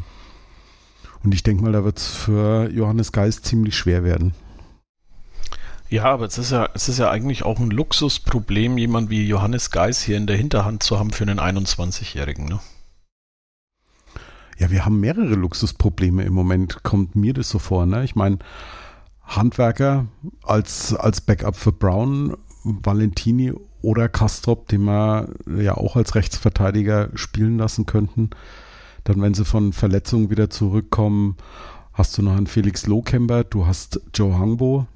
Und 1.23 1.35
ich 1.35 1.42
denke 1.42 1.62
mal, 1.62 1.73
da 1.73 1.85
wird 1.85 1.99
es 1.99 2.09
für 2.09 2.71
Johannes 2.71 3.12
Geist 3.12 3.47
ziemlich 3.47 3.76
schwer 3.76 4.04
werden. 4.04 4.35
Ja, 5.88 6.04
aber 6.04 6.26
es 6.26 6.37
ist 6.37 6.50
ja, 6.50 6.68
es 6.75 6.88
ist 6.88 6.99
ja 6.99 7.11
eigentlich 7.11 7.45
auch 7.45 7.61
ein 7.61 7.71
Luxusproblem, 7.71 8.76
jemand 8.76 9.09
wie 9.09 9.26
Johannes 9.26 9.71
Geis 9.71 10.02
hier 10.02 10.16
in 10.16 10.26
der 10.26 10.37
Hinterhand 10.37 10.83
zu 10.83 10.99
haben 10.99 11.12
für 11.12 11.23
einen 11.23 11.38
21-Jährigen. 11.38 12.47
Ne? 12.47 12.59
Ja, 14.59 14.71
wir 14.71 14.85
haben 14.85 14.99
mehrere 14.99 15.35
Luxusprobleme 15.35 16.25
im 16.25 16.33
Moment, 16.33 16.83
kommt 16.83 17.14
mir 17.14 17.35
das 17.35 17.49
so 17.49 17.59
vor. 17.59 17.87
Ne? 17.87 18.02
Ich 18.02 18.16
meine, 18.16 18.38
Handwerker 19.23 20.06
als, 20.42 20.95
als 20.95 21.21
Backup 21.21 21.56
für 21.56 21.73
Brown, 21.73 22.37
Valentini 22.82 23.52
oder 23.82 24.08
Kastrop, 24.08 24.68
den 24.68 24.85
wir 24.85 25.28
ja 25.58 25.76
auch 25.76 25.96
als 25.96 26.14
Rechtsverteidiger 26.14 27.11
spielen 27.14 27.58
lassen 27.58 27.87
könnten. 27.87 28.30
Dann, 29.04 29.23
wenn 29.23 29.35
sie 29.35 29.44
von 29.44 29.73
Verletzungen 29.73 30.30
wieder 30.30 30.50
zurückkommen, 30.50 31.37
hast 31.92 32.18
du 32.18 32.23
noch 32.23 32.37
einen 32.37 32.49
Felix 32.49 32.87
Lohkemper, 32.87 33.44
du 33.44 33.66
hast 33.66 34.00
Joe 34.12 34.38
Hangbo, 34.38 34.87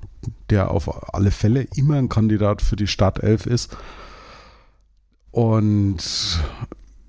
der 0.50 0.71
auf 0.71 1.15
alle 1.15 1.31
Fälle 1.31 1.67
immer 1.77 1.97
ein 1.97 2.09
Kandidat 2.09 2.62
für 2.62 2.77
die 2.77 2.89
Startelf 2.89 3.47
ist. 3.47 3.77
Und 5.31 5.99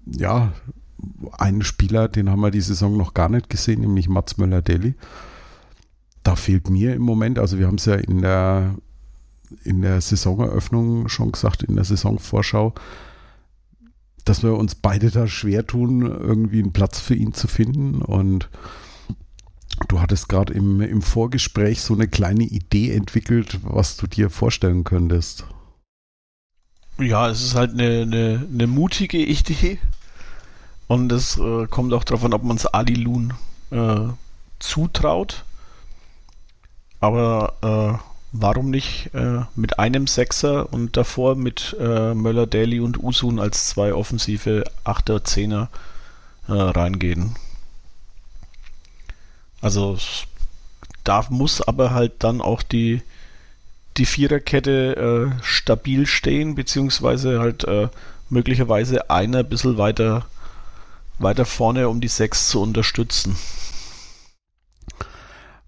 ja, 0.06 0.54
einen 1.38 1.64
Spieler, 1.64 2.08
den 2.08 2.30
haben 2.30 2.42
wir 2.42 2.52
die 2.52 2.62
Saison 2.62 2.96
noch 2.98 3.14
gar 3.14 3.30
nicht 3.30 3.50
gesehen, 3.50 3.82
nämlich 3.82 4.08
Mats 4.08 4.38
Möller-Deli. 4.38 4.96
Da 6.24 6.36
fehlt 6.36 6.70
mir 6.70 6.94
im 6.94 7.02
Moment, 7.02 7.40
also 7.40 7.58
wir 7.58 7.68
haben 7.68 7.76
es 7.76 7.86
ja 7.86 7.96
in 7.96 8.22
der, 8.22 8.76
in 9.64 9.82
der 9.82 10.02
Saisoneröffnung 10.02 11.08
schon 11.08 11.32
gesagt, 11.32 11.64
in 11.64 11.76
der 11.76 11.86
Saisonvorschau, 11.86 12.74
dass 14.26 14.44
wir 14.44 14.56
uns 14.56 14.76
beide 14.76 15.10
da 15.12 15.28
schwer 15.28 15.66
tun, 15.66 16.02
irgendwie 16.04 16.62
einen 16.62 16.74
Platz 16.74 17.00
für 17.00 17.16
ihn 17.16 17.34
zu 17.34 17.48
finden. 17.48 18.02
Und 18.02 18.50
du 19.88 20.00
hattest 20.00 20.30
gerade 20.30 20.54
im, 20.54 20.82
im 20.82 21.02
Vorgespräch 21.02 21.82
so 21.82 21.94
eine 21.94 22.08
kleine 22.08 22.44
Idee 22.44 22.94
entwickelt, 22.94 23.60
was 23.64 23.98
du 23.98 24.08
dir 24.08 24.30
vorstellen 24.30 24.84
könntest. 24.84 25.46
Ja, 27.00 27.30
es 27.30 27.42
ist 27.42 27.56
halt 27.56 27.72
eine, 27.72 28.02
eine, 28.02 28.48
eine 28.52 28.68
mutige 28.68 29.18
Idee. 29.18 29.80
Und 30.88 31.12
es 31.12 31.38
äh, 31.38 31.68
kommt 31.68 31.94
auch 31.94 32.04
darauf 32.04 32.26
an, 32.26 32.34
ob 32.34 32.44
man 32.44 32.58
es 32.58 32.66
Ali 32.66 32.96
Loon 32.96 33.34
äh, 33.72 34.10
zutraut. 34.60 35.46
Aber 37.00 38.00
äh, 38.02 38.11
warum 38.32 38.70
nicht 38.70 39.14
äh, 39.14 39.42
mit 39.56 39.80
einem 39.80 40.08
Sechser 40.08 40.72
und 40.72 40.98
davor 40.98 41.36
mit 41.36 41.76
äh, 41.80 42.14
Möller, 42.14 42.48
Daly 42.48 42.80
und 42.80 43.02
Usun 43.02 43.40
als 43.40 43.68
zwei 43.68 43.94
offensive 43.94 44.64
Achter, 44.84 45.24
Zehner 45.24 45.70
äh, 46.48 46.54
reingehen? 46.54 47.36
Also 49.62 49.98
da 51.04 51.26
muss 51.30 51.62
aber 51.62 51.92
halt 51.92 52.24
dann 52.24 52.42
auch 52.42 52.64
die, 52.64 53.02
die 53.98 54.06
Viererkette 54.06 55.32
äh, 55.36 55.44
stabil 55.44 56.06
stehen, 56.08 56.56
beziehungsweise 56.56 57.40
halt 57.40 57.64
äh, 57.66 57.90
möglicherweise 58.30 59.10
einer 59.10 59.40
ein 59.40 59.50
bisschen 59.50 59.78
weiter, 59.78 60.26
weiter 61.20 61.46
vorne, 61.46 61.90
um 61.90 62.02
die 62.02 62.08
Sechs 62.08 62.48
zu 62.50 62.62
unterstützen. 62.62 63.36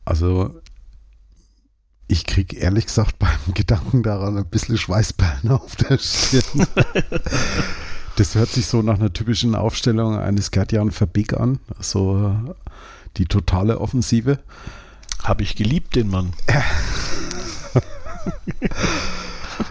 Also 0.05 0.61
ich 2.13 2.27
kriege 2.27 2.55
ehrlich 2.57 2.85
gesagt 2.85 3.17
beim 3.17 3.39
Gedanken 3.53 4.03
daran 4.03 4.37
ein 4.37 4.45
bisschen 4.45 4.77
Schweißperlen 4.77 5.49
auf 5.51 5.75
der 5.75 5.97
Stirn. 5.97 6.67
das 8.15 8.35
hört 8.35 8.49
sich 8.49 8.67
so 8.67 8.81
nach 8.81 8.99
einer 8.99 9.11
typischen 9.11 9.55
Aufstellung 9.55 10.17
eines 10.17 10.51
Gerd-Jan 10.51 10.91
Verbeek 10.91 11.33
an. 11.33 11.59
So 11.79 12.35
die 13.17 13.25
totale 13.25 13.79
Offensive. 13.79 14.39
Habe 15.23 15.43
ich 15.43 15.55
geliebt, 15.55 15.95
den 15.95 16.09
Mann. 16.09 16.33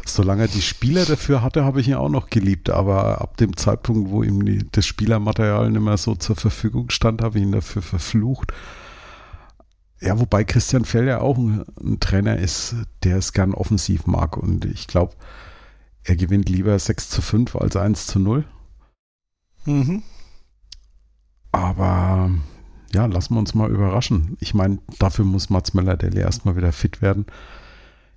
Solange 0.07 0.43
er 0.43 0.49
die 0.49 0.63
Spieler 0.63 1.05
dafür 1.05 1.43
hatte, 1.43 1.65
habe 1.65 1.81
ich 1.81 1.89
ihn 1.89 1.95
auch 1.95 2.09
noch 2.09 2.31
geliebt. 2.31 2.71
Aber 2.71 3.21
ab 3.21 3.37
dem 3.37 3.57
Zeitpunkt, 3.57 4.11
wo 4.11 4.23
ihm 4.23 4.45
die, 4.45 4.67
das 4.73 4.87
Spielermaterial 4.87 5.71
nicht 5.71 5.83
mehr 5.83 5.97
so 5.97 6.15
zur 6.15 6.37
Verfügung 6.37 6.91
stand, 6.91 7.23
habe 7.23 7.39
ich 7.39 7.45
ihn 7.45 7.53
dafür 7.53 7.83
verflucht. 7.83 8.53
Ja, 10.03 10.19
wobei 10.19 10.43
Christian 10.43 10.85
Fell 10.85 11.07
ja 11.07 11.21
auch 11.21 11.39
ein, 11.39 11.65
ein, 11.81 12.01
Trainer 12.01 12.37
ist, 12.37 12.75
der 13.05 13.19
es 13.19 13.33
gern 13.33 13.55
offensiv 13.55 14.07
mag. 14.07 14.37
Und 14.37 14.65
ich 14.65 14.89
glaube, 14.89 15.15
er 16.03 16.17
gewinnt 16.17 16.49
lieber 16.49 16.77
6 16.77 17.09
zu 17.09 17.23
5 17.23 17.55
als 17.55 17.77
1 17.77 18.09
zu 18.09 18.19
0. 18.19 18.45
Mhm. 19.65 20.03
Aber 21.53 22.31
ja, 22.93 23.07
lassen 23.07 23.35
wir 23.35 23.39
uns 23.39 23.55
mal 23.55 23.71
überraschen. 23.71 24.37
Ich 24.41 24.55
meine, 24.55 24.79
dafür 24.99 25.25
muss 25.25 25.51
Mats 25.51 25.73
Möller-Deli 25.73 26.21
erstmal 26.21 26.57
wieder 26.57 26.73
fit 26.73 27.01
werden. 27.01 27.27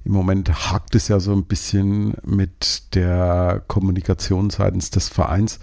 Im 0.03 0.13
Moment 0.13 0.71
hakt 0.71 0.95
es 0.95 1.07
ja 1.07 1.19
so 1.19 1.33
ein 1.33 1.45
bisschen 1.45 2.15
mit 2.23 2.95
der 2.95 3.63
Kommunikation 3.67 4.49
seitens 4.49 4.89
des 4.89 5.09
Vereins 5.09 5.59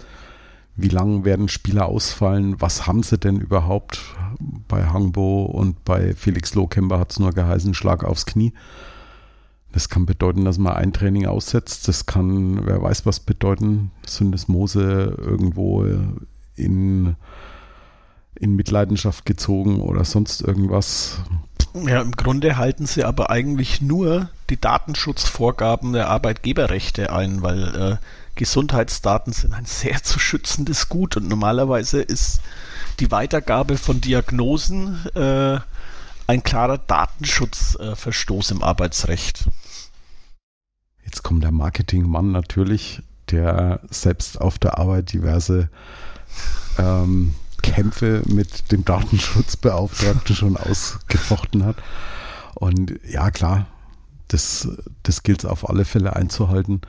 wie 0.75 0.89
lange 0.89 1.23
werden 1.23 1.49
Spieler 1.49 1.85
ausfallen, 1.85 2.59
was 2.59 2.87
haben 2.87 3.03
sie 3.03 3.17
denn 3.17 3.39
überhaupt? 3.39 3.99
Bei 4.67 4.85
Hangbo 4.87 5.43
und 5.45 5.85
bei 5.85 6.13
Felix 6.15 6.55
Lohkemper 6.55 6.99
hat 6.99 7.11
es 7.11 7.19
nur 7.19 7.31
geheißen, 7.31 7.73
Schlag 7.73 8.03
aufs 8.03 8.25
Knie. 8.25 8.53
Das 9.71 9.89
kann 9.89 10.05
bedeuten, 10.05 10.45
dass 10.45 10.57
man 10.57 10.73
ein 10.73 10.93
Training 10.93 11.25
aussetzt. 11.25 11.87
Das 11.87 12.05
kann, 12.05 12.65
wer 12.65 12.81
weiß 12.81 13.05
was 13.05 13.19
bedeuten, 13.19 13.91
sind 14.05 14.33
es 14.33 14.47
Mose 14.47 15.15
irgendwo 15.19 15.85
in, 16.55 17.15
in 18.35 18.55
Mitleidenschaft 18.55 19.25
gezogen 19.25 19.81
oder 19.81 20.05
sonst 20.05 20.41
irgendwas. 20.41 21.21
Ja, 21.73 22.01
im 22.01 22.11
Grunde 22.11 22.57
halten 22.57 22.85
sie 22.85 23.03
aber 23.03 23.31
eigentlich 23.31 23.81
nur 23.81 24.29
die 24.53 24.61
Datenschutzvorgaben 24.61 25.93
der 25.93 26.09
Arbeitgeberrechte 26.09 27.11
ein, 27.11 27.41
weil 27.41 27.75
äh, 27.75 27.97
Gesundheitsdaten 28.35 29.33
sind 29.33 29.51
ein 29.53 29.65
sehr 29.65 30.03
zu 30.03 30.19
schützendes 30.19 30.89
Gut 30.89 31.17
und 31.17 31.27
normalerweise 31.27 32.01
ist 32.01 32.39
die 32.99 33.09
Weitergabe 33.09 33.77
von 33.79 33.99
Diagnosen 33.99 35.03
äh, 35.15 35.57
ein 36.27 36.43
klarer 36.43 36.77
Datenschutzverstoß 36.77 38.51
äh, 38.51 38.53
im 38.53 38.61
Arbeitsrecht. 38.61 39.45
Jetzt 41.03 41.23
kommt 41.23 41.43
der 41.43 41.51
Marketingmann 41.51 42.31
natürlich, 42.31 43.01
der 43.31 43.79
selbst 43.89 44.39
auf 44.39 44.59
der 44.59 44.77
Arbeit 44.77 45.13
diverse 45.13 45.69
ähm, 46.77 47.33
Kämpfe 47.63 48.21
mit 48.27 48.71
dem 48.71 48.85
Datenschutzbeauftragten 48.85 50.35
schon 50.35 50.57
ausgefochten 50.57 51.65
hat. 51.65 51.77
Und 52.53 52.99
ja, 53.09 53.31
klar, 53.31 53.65
das, 54.33 54.67
das 55.03 55.23
gilt 55.23 55.43
es 55.43 55.49
auf 55.49 55.69
alle 55.69 55.85
Fälle 55.85 56.15
einzuhalten. 56.15 56.81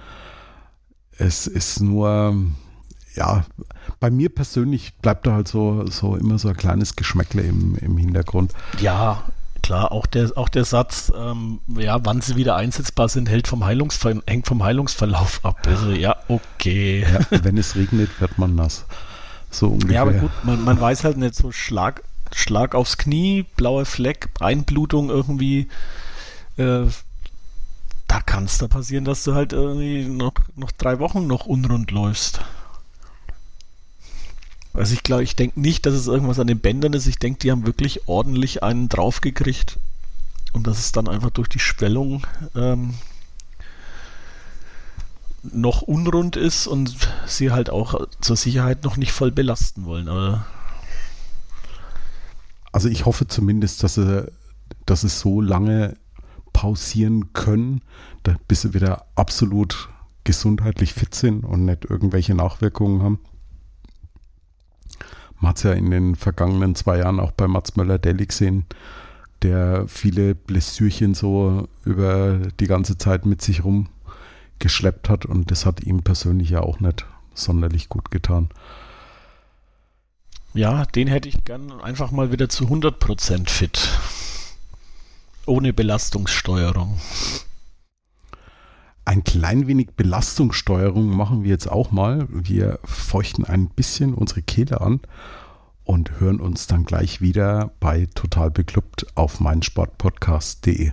Es 1.17 1.47
ist 1.47 1.81
nur, 1.81 2.35
ja, 3.15 3.45
bei 4.01 4.11
mir 4.11 4.35
persönlich 4.35 4.95
bleibt 4.99 5.27
da 5.27 5.33
halt 5.33 5.49
so, 5.49 5.87
so 5.87 6.17
immer 6.17 6.39
so 6.39 6.49
ein 6.49 6.57
kleines 6.57 6.97
Geschmäckle 6.97 7.43
im, 7.43 7.77
im 7.77 7.97
Hintergrund. 7.99 8.53
Ja, 8.81 9.23
klar, 9.63 9.93
auch 9.93 10.07
der, 10.07 10.33
auch 10.37 10.49
der 10.49 10.65
Satz, 10.65 11.13
ähm, 11.17 11.61
ja, 11.77 12.05
wann 12.05 12.21
sie 12.21 12.37
wieder 12.37 12.57
einsetzbar 12.57 13.09
sind, 13.09 13.29
hält 13.29 13.47
vom 13.47 13.65
Heilungsver 13.65 14.15
hängt 14.27 14.47
vom 14.47 14.65
Heilungsverlauf 14.65 15.45
ab. 15.45 15.59
Also, 15.67 15.91
ja, 15.91 16.17
okay. 16.29 17.05
Ja, 17.31 17.45
wenn 17.45 17.59
es 17.59 17.77
regnet, 17.77 18.21
wird 18.21 18.39
man 18.39 18.55
nass. 18.55 18.87
So 19.51 19.69
ungefähr. 19.69 19.95
Ja, 19.95 20.03
aber 20.03 20.15
gut, 20.15 20.33
man, 20.43 20.65
man 20.65 20.81
weiß 20.81 21.05
halt 21.05 21.19
nicht 21.19 21.35
so 21.37 21.53
Schlag, 21.53 22.03
Schlag 22.35 22.75
aufs 22.75 22.97
Knie, 22.97 23.45
blauer 23.57 23.85
Fleck, 23.85 24.31
Einblutung 24.41 25.11
irgendwie. 25.11 25.69
Äh, 26.57 26.87
da 28.15 28.21
kann 28.21 28.45
es 28.45 28.59
da 28.59 28.69
passieren, 28.69 29.05
dass 29.05 29.25
du 29.25 29.35
halt 29.35 29.53
irgendwie 29.53 30.05
noch, 30.05 30.35
noch 30.55 30.71
drei 30.71 31.01
Wochen 31.01 31.27
noch 31.27 31.47
unrund 31.47 31.91
läufst. 31.91 32.43
Also 34.73 34.95
ich 34.95 35.03
glaube, 35.03 35.25
ich 35.25 35.35
denke 35.35 35.59
nicht, 35.61 35.85
dass 35.85 35.95
es 35.95 36.07
irgendwas 36.07 36.39
an 36.39 36.47
den 36.47 36.61
Bändern 36.61 36.93
ist. 36.93 37.09
Ich 37.09 37.19
denke, 37.19 37.41
die 37.41 37.51
haben 37.51 37.67
wirklich 37.67 38.07
ordentlich 38.07 38.63
einen 38.63 38.89
draufgekriegt. 38.89 39.81
Und 40.53 40.69
dass 40.69 40.79
es 40.79 40.93
dann 40.93 41.09
einfach 41.09 41.31
durch 41.31 41.49
die 41.49 41.59
Schwellung 41.59 42.25
ähm, 42.55 42.95
noch 45.43 45.83
unrund 45.83 46.37
ist 46.37 46.69
und 46.69 46.97
sie 47.27 47.51
halt 47.51 47.69
auch 47.69 48.07
zur 48.21 48.37
Sicherheit 48.37 48.85
noch 48.85 48.97
nicht 48.97 49.11
voll 49.11 49.33
belasten 49.33 49.87
wollen. 49.87 50.07
Aber 50.07 50.47
also 52.71 52.89
ich 52.89 53.07
hoffe 53.07 53.27
zumindest, 53.27 53.83
dass, 53.83 53.99
er, 53.99 54.29
dass 54.87 55.03
es 55.03 55.19
so 55.19 55.41
lange 55.41 55.97
pausieren 56.55 57.35
können, 57.35 57.83
bis 58.49 58.63
sie 58.63 58.73
wieder 58.73 59.05
absolut 59.17 59.91
gesundheitlich 60.25 60.95
fit 60.95 61.15
sind 61.15 61.45
und 61.45 61.67
nicht 61.67 61.85
irgendwelche 61.85 62.35
Nachwirkungen 62.35 63.03
haben. 63.03 63.19
Man 65.39 65.51
hat 65.51 65.59
es 65.59 65.65
ja 65.65 65.73
in 65.73 65.91
den 65.91 66.15
vergangenen 66.15 66.75
zwei 66.75 66.99
Jahren 66.99 67.21
auch 67.21 67.33
bei 67.33 67.47
Mats 67.47 67.77
Möller-Deli 67.77 68.25
gesehen, 68.25 68.65
der 69.43 69.87
viele 69.89 70.35
Blessürchen 70.35 71.13
so 71.13 71.69
über 71.85 72.39
die 72.61 72.67
ganze 72.67 72.97
Zeit 72.97 73.27
mit 73.27 73.43
sich 73.43 73.63
rumgeschleppt 73.63 75.11
hat 75.11 75.27
und 75.27 75.51
das 75.51 75.67
hat 75.67 75.83
ihm 75.83 76.03
persönlich 76.03 76.49
ja 76.49 76.61
auch 76.61 76.81
nicht 76.81 77.05
sonderlich 77.35 77.91
gut 77.91 78.11
getan. 78.11 78.49
Ja, 80.55 80.87
den 80.87 81.09
hätte 81.09 81.29
ich 81.29 81.45
gern 81.45 81.73
einfach 81.81 82.13
mal 82.13 82.31
wieder 82.31 82.49
zu 82.49 82.67
100% 82.67 83.51
fit. 83.51 83.91
Ohne 85.47 85.73
Belastungssteuerung. 85.73 86.99
Ein 89.05 89.25
klein 89.25 89.67
wenig 89.67 89.91
Belastungssteuerung 89.97 91.15
machen 91.15 91.43
wir 91.43 91.51
jetzt 91.51 91.71
auch 91.71 91.91
mal. 91.91 92.27
Wir 92.31 92.79
feuchten 92.85 93.45
ein 93.45 93.69
bisschen 93.69 94.15
unsere 94.15 94.41
Kehle 94.41 94.81
an 94.81 95.01
und 95.85 96.19
hören 96.19 96.41
uns 96.41 96.67
dann 96.67 96.85
gleich 96.85 97.21
wieder 97.21 97.73
bei 97.79 98.09
Total 98.15 98.51
Beklubbt 98.51 99.07
auf 99.15 99.41
meinsportpodcast.de. 99.41 100.93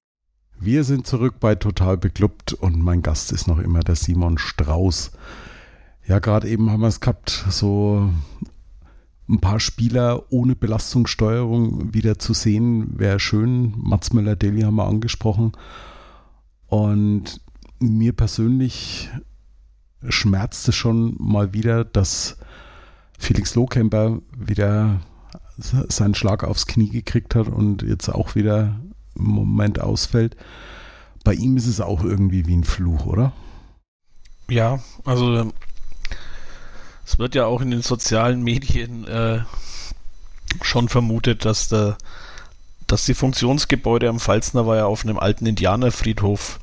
Wir 0.63 0.83
sind 0.83 1.07
zurück 1.07 1.39
bei 1.39 1.55
Total 1.55 1.97
Beklubbt 1.97 2.53
und 2.53 2.79
mein 2.79 3.01
Gast 3.01 3.31
ist 3.31 3.47
noch 3.47 3.57
immer 3.57 3.79
der 3.79 3.95
Simon 3.95 4.37
Strauß. 4.37 5.11
Ja, 6.05 6.19
gerade 6.19 6.47
eben 6.47 6.69
haben 6.69 6.81
wir 6.81 6.87
es 6.87 6.99
gehabt, 6.99 7.31
so 7.49 8.11
ein 9.27 9.39
paar 9.39 9.59
Spieler 9.59 10.31
ohne 10.31 10.55
Belastungssteuerung 10.55 11.95
wieder 11.95 12.19
zu 12.19 12.35
sehen, 12.35 12.99
wäre 12.99 13.19
schön. 13.19 13.73
Mats 13.75 14.13
Möller-Deli 14.13 14.61
haben 14.61 14.75
wir 14.75 14.85
angesprochen. 14.85 15.53
Und 16.67 17.41
mir 17.79 18.13
persönlich 18.13 19.09
schmerzt 20.09 20.69
es 20.69 20.75
schon 20.75 21.15
mal 21.17 21.53
wieder, 21.53 21.85
dass 21.85 22.37
Felix 23.17 23.55
Lohkemper 23.55 24.19
wieder 24.37 25.01
seinen 25.57 26.13
Schlag 26.13 26.43
aufs 26.43 26.67
Knie 26.67 26.89
gekriegt 26.89 27.33
hat 27.33 27.47
und 27.47 27.81
jetzt 27.81 28.09
auch 28.09 28.35
wieder 28.35 28.79
Moment 29.13 29.79
ausfällt. 29.79 30.35
Bei 31.23 31.33
ihm 31.33 31.57
ist 31.57 31.67
es 31.67 31.81
auch 31.81 32.03
irgendwie 32.03 32.47
wie 32.47 32.55
ein 32.55 32.63
Fluch, 32.63 33.05
oder? 33.05 33.33
Ja, 34.49 34.79
also 35.05 35.51
es 37.05 37.19
wird 37.19 37.35
ja 37.35 37.45
auch 37.45 37.61
in 37.61 37.71
den 37.71 37.81
sozialen 37.81 38.41
Medien 38.41 39.07
äh, 39.07 39.41
schon 40.61 40.89
vermutet, 40.89 41.45
dass 41.45 41.69
der 41.69 41.97
dass 42.91 43.05
die 43.05 43.13
Funktionsgebäude 43.13 44.09
am 44.09 44.19
Pfalzner 44.19 44.67
war 44.67 44.75
ja 44.75 44.85
auf 44.85 45.05
einem 45.05 45.17
alten 45.17 45.45
Indianerfriedhof 45.45 46.59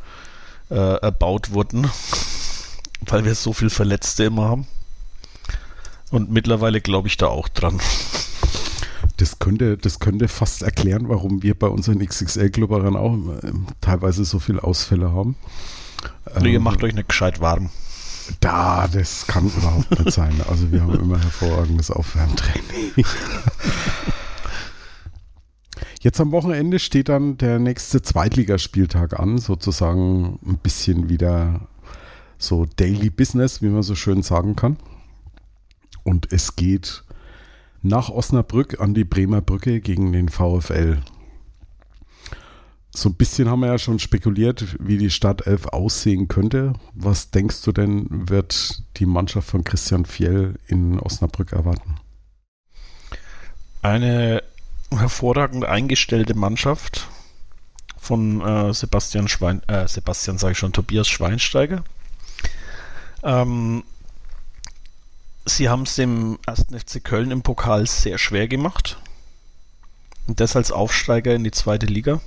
äh, 0.69 0.75
erbaut 0.75 1.53
wurden, 1.53 1.91
weil 3.01 3.25
wir 3.25 3.35
so 3.35 3.55
viel 3.55 3.71
Verletzte 3.71 4.25
immer 4.25 4.49
haben. 4.49 4.67
Und 6.11 6.31
mittlerweile 6.31 6.83
glaube 6.83 7.09
ich 7.09 7.17
da 7.17 7.29
auch 7.29 7.49
dran. 7.49 7.81
Das 9.19 9.39
könnte, 9.39 9.77
das 9.77 9.99
könnte 9.99 10.29
fast 10.29 10.63
erklären, 10.63 11.09
warum 11.09 11.43
wir 11.43 11.59
bei 11.59 11.67
unseren 11.67 11.99
XXL-Clubberern 11.99 12.97
auch 12.97 13.15
äh, 13.43 13.53
teilweise 13.81 14.25
so 14.25 14.39
viele 14.39 14.63
Ausfälle 14.63 15.13
haben. 15.13 15.37
Also 16.25 16.47
ihr 16.47 16.57
ähm, 16.57 16.63
macht 16.63 16.83
euch 16.85 16.95
nicht 16.95 17.09
gescheit 17.09 17.41
warm. 17.41 17.71
Da, 18.41 18.87
das 18.89 19.27
kann 19.27 19.47
überhaupt 19.47 19.91
nicht 19.91 20.13
sein. 20.13 20.35
Also 20.49 20.71
wir 20.71 20.83
haben 20.83 20.95
immer 21.01 21.21
hervorragendes 21.21 21.91
Aufwärmtraining. 21.91 22.93
Jetzt 26.01 26.21
am 26.21 26.31
Wochenende 26.31 26.79
steht 26.79 27.09
dann 27.09 27.39
der 27.39 27.59
nächste 27.59 28.03
Zweitligaspieltag 28.03 29.19
an, 29.19 29.39
sozusagen 29.39 30.39
ein 30.47 30.59
bisschen 30.59 31.09
wieder 31.09 31.63
so 32.39 32.67
Daily 32.77 33.11
Business, 33.11 33.63
wie 33.63 33.69
man 33.69 33.83
so 33.83 33.97
schön 33.97 34.23
sagen 34.23 34.55
kann. 34.55 34.77
Und 36.05 36.33
es 36.33 36.55
geht 36.55 37.03
nach 37.83 38.11
Osnabrück 38.11 38.81
an 38.81 38.95
die 38.95 39.05
Bremer 39.05 39.41
Brücke 39.41 39.81
gegen 39.81 40.13
den 40.13 40.29
VfL. 40.29 40.99
So 42.91 43.11
ein 43.11 43.15
bisschen 43.15 43.49
haben 43.49 43.61
wir 43.61 43.69
ja 43.69 43.79
schon 43.79 43.99
spekuliert, 43.99 44.77
wie 44.81 44.99
die 44.99 45.11
Startelf 45.11 45.67
aussehen 45.67 46.27
könnte. 46.27 46.73
Was 46.95 47.31
denkst 47.31 47.63
du 47.63 47.73
denn, 47.73 48.07
wird 48.11 48.83
die 48.97 49.07
Mannschaft 49.07 49.49
von 49.49 49.63
Christian 49.63 50.05
Fjell 50.05 50.59
in 50.67 50.99
Osnabrück 50.99 51.53
erwarten? 51.53 51.97
Eine 53.83 54.43
hervorragend 54.91 55.65
eingestellte 55.65 56.35
Mannschaft 56.35 57.09
von 57.99 58.41
äh, 58.41 58.73
Sebastian 58.73 59.29
Schwein, 59.29 59.63
äh, 59.69 59.87
Sebastian 59.87 60.39
sage 60.39 60.53
ich 60.53 60.59
schon, 60.59 60.73
Tobias 60.73 61.09
Schweinsteiger. 61.09 61.85
Ähm, 63.23 63.85
sie 65.57 65.69
haben 65.69 65.83
es 65.83 65.97
dem 65.97 66.39
1. 66.47 66.67
FC 66.77 67.03
Köln 67.03 67.31
im 67.31 67.43
Pokal 67.43 67.87
sehr 67.87 68.19
schwer 68.19 68.49
gemacht. 68.49 68.99
Und 70.27 70.41
das 70.41 70.57
als 70.57 70.73
Aufsteiger 70.73 71.35
in 71.35 71.45
die 71.45 71.51
zweite 71.51 71.87
Liga. 71.87 72.21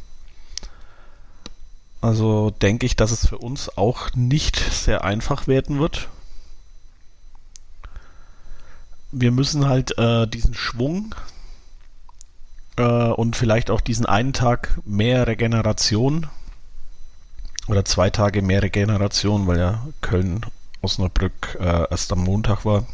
Also 2.01 2.49
denke 2.49 2.87
ich, 2.87 2.95
dass 2.95 3.11
es 3.11 3.27
für 3.27 3.37
uns 3.37 3.77
auch 3.77 4.13
nicht 4.15 4.55
sehr 4.57 5.03
einfach 5.03 5.47
werden 5.47 5.79
wird. 5.79 6.09
Wir 9.11 9.31
müssen 9.31 9.67
halt 9.67 9.97
äh, 9.99 10.25
diesen 10.25 10.55
Schwung 10.55 11.13
äh, 12.77 12.83
und 12.83 13.35
vielleicht 13.35 13.69
auch 13.69 13.81
diesen 13.81 14.07
einen 14.07 14.33
Tag 14.33 14.79
mehr 14.83 15.27
Regeneration 15.27 16.27
oder 17.67 17.85
zwei 17.85 18.09
Tage 18.09 18.41
mehr 18.41 18.63
Regeneration, 18.63 19.45
weil 19.45 19.59
ja 19.59 19.87
Köln 20.01 20.45
Osnabrück 20.81 21.57
äh, 21.59 21.87
erst 21.91 22.11
am 22.11 22.23
Montag 22.23 22.65
war, 22.65 22.87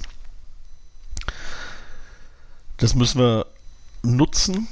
das 2.77 2.95
müssen 2.95 3.19
wir 3.19 3.45
nutzen 4.03 4.67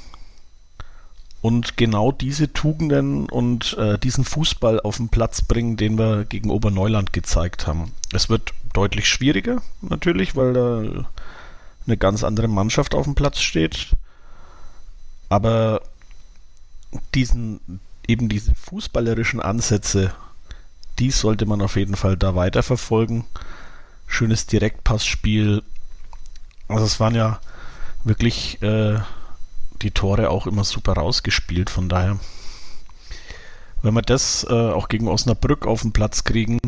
und 1.42 1.76
genau 1.76 2.10
diese 2.10 2.52
Tugenden 2.52 3.28
und 3.28 3.76
äh, 3.78 3.98
diesen 3.98 4.24
Fußball 4.24 4.80
auf 4.80 4.96
den 4.96 5.10
Platz 5.10 5.42
bringen, 5.42 5.76
den 5.76 5.98
wir 5.98 6.24
gegen 6.24 6.50
Oberneuland 6.50 7.12
gezeigt 7.12 7.66
haben. 7.66 7.92
Es 8.12 8.28
wird 8.28 8.52
deutlich 8.72 9.08
schwieriger, 9.08 9.62
natürlich, 9.80 10.34
weil 10.34 10.52
da 10.52 11.06
eine 11.86 11.96
ganz 11.96 12.24
andere 12.24 12.48
Mannschaft 12.48 12.94
auf 12.94 13.04
dem 13.04 13.14
Platz 13.14 13.38
steht. 13.40 13.94
Aber 15.28 15.82
diesen, 17.14 17.80
eben 18.06 18.28
diese 18.28 18.54
fußballerischen 18.54 19.40
Ansätze, 19.40 20.12
die 20.98 21.10
sollte 21.10 21.46
man 21.46 21.60
auf 21.62 21.76
jeden 21.76 21.96
Fall 21.96 22.16
da 22.16 22.34
weiterverfolgen. 22.34 23.24
Schönes 24.06 24.46
Direktpassspiel. 24.46 25.62
Also 26.68 26.84
es 26.84 26.98
waren 26.98 27.14
ja 27.14 27.40
wirklich 28.06 28.62
äh, 28.62 28.98
die 29.82 29.90
Tore 29.90 30.30
auch 30.30 30.46
immer 30.46 30.64
super 30.64 30.94
rausgespielt. 30.94 31.70
Von 31.70 31.88
daher, 31.88 32.18
wenn 33.82 33.94
wir 33.94 34.02
das 34.02 34.46
äh, 34.48 34.52
auch 34.52 34.88
gegen 34.88 35.08
Osnabrück 35.08 35.66
auf 35.66 35.82
den 35.82 35.92
Platz 35.92 36.24
kriegen, 36.24 36.58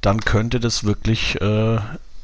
dann 0.00 0.20
könnte 0.20 0.60
das 0.60 0.84
wirklich 0.84 1.40
äh, 1.40 1.78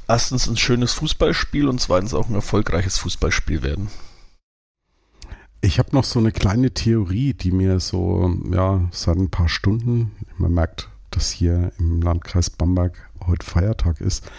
erstens 0.07 0.47
ein 0.47 0.57
schönes 0.57 0.93
Fußballspiel 0.93 1.69
und 1.69 1.81
zweitens 1.81 2.15
auch 2.15 2.29
ein 2.29 2.35
erfolgreiches 2.35 2.99
Fußballspiel 2.99 3.63
werden. 3.63 3.89
Ich 5.61 5.79
habe 5.79 5.91
noch 5.93 6.05
so 6.05 6.19
eine 6.19 6.31
kleine 6.31 6.73
Theorie, 6.73 7.33
die 7.33 7.51
mir 7.51 7.81
so, 7.81 8.39
ja, 8.53 8.83
seit 8.91 9.17
ein 9.17 9.31
paar 9.31 9.49
Stunden, 9.49 10.13
man 10.37 10.53
merkt, 10.53 10.91
dass 11.11 11.31
hier 11.31 11.73
im 11.79 12.03
Landkreis 12.03 12.51
Bamberg 12.51 13.09
heute 13.27 13.47
Feiertag 13.47 14.03
ist, 14.03 14.31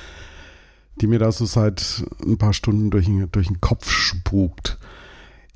die 1.02 1.08
mir 1.08 1.20
da 1.20 1.32
so 1.32 1.46
seit 1.46 2.06
ein 2.26 2.38
paar 2.38 2.54
Stunden 2.54 2.90
durch, 2.90 3.10
durch 3.32 3.48
den 3.48 3.62
Kopf 3.62 3.90
spukt. 3.90 4.78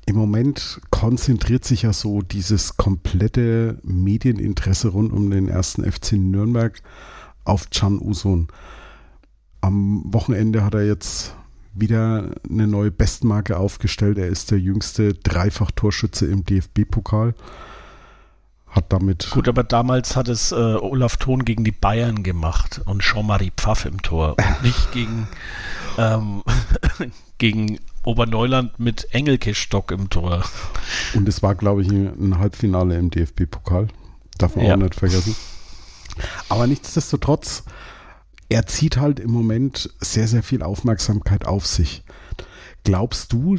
Im 0.06 0.16
Moment 0.16 0.80
konzentriert 0.90 1.64
sich 1.64 1.82
ja 1.82 1.92
so 1.92 2.22
dieses 2.22 2.76
komplette 2.76 3.78
Medieninteresse 3.82 4.88
rund 4.88 5.12
um 5.12 5.30
den 5.30 5.48
ersten 5.48 5.90
FC 5.90 6.12
Nürnberg 6.12 6.80
auf 7.44 7.70
Can 7.70 8.00
Usun. 8.00 8.48
Am 9.60 10.02
Wochenende 10.06 10.64
hat 10.64 10.74
er 10.74 10.84
jetzt 10.84 11.34
wieder 11.74 12.30
eine 12.48 12.66
neue 12.66 12.90
Bestmarke 12.90 13.56
aufgestellt. 13.56 14.18
Er 14.18 14.28
ist 14.28 14.50
der 14.50 14.58
jüngste 14.58 15.14
Dreifach-Torschütze 15.14 16.26
im 16.26 16.44
DFB-Pokal 16.44 17.34
hat 18.70 18.92
damit. 18.92 19.30
Gut, 19.30 19.48
aber 19.48 19.64
damals 19.64 20.16
hat 20.16 20.28
es 20.28 20.52
äh, 20.52 20.54
Olaf 20.54 21.16
Thon 21.16 21.44
gegen 21.44 21.64
die 21.64 21.72
Bayern 21.72 22.22
gemacht 22.22 22.80
und 22.84 23.02
Jean-Marie 23.02 23.52
Pfaff 23.56 23.84
im 23.84 24.00
Tor 24.02 24.36
und 24.38 24.62
nicht 24.62 24.92
gegen, 24.92 25.28
ähm, 25.98 26.42
gegen 27.38 27.78
Oberneuland 28.04 28.78
mit 28.78 29.12
Engelke 29.12 29.54
Stock 29.54 29.90
im 29.90 30.08
Tor. 30.08 30.44
Und 31.14 31.28
es 31.28 31.42
war, 31.42 31.54
glaube 31.54 31.82
ich, 31.82 31.88
ein 31.90 32.38
Halbfinale 32.38 32.96
im 32.96 33.10
DFB-Pokal. 33.10 33.88
Darf 34.38 34.56
man 34.56 34.64
ja. 34.64 34.74
auch 34.74 34.78
nicht 34.78 34.94
vergessen. 34.94 35.36
Aber 36.48 36.66
nichtsdestotrotz, 36.66 37.64
er 38.48 38.66
zieht 38.66 38.96
halt 38.96 39.20
im 39.20 39.30
Moment 39.30 39.90
sehr, 40.00 40.28
sehr 40.28 40.42
viel 40.42 40.62
Aufmerksamkeit 40.62 41.46
auf 41.46 41.66
sich. 41.66 42.04
Glaubst 42.84 43.32
du, 43.32 43.58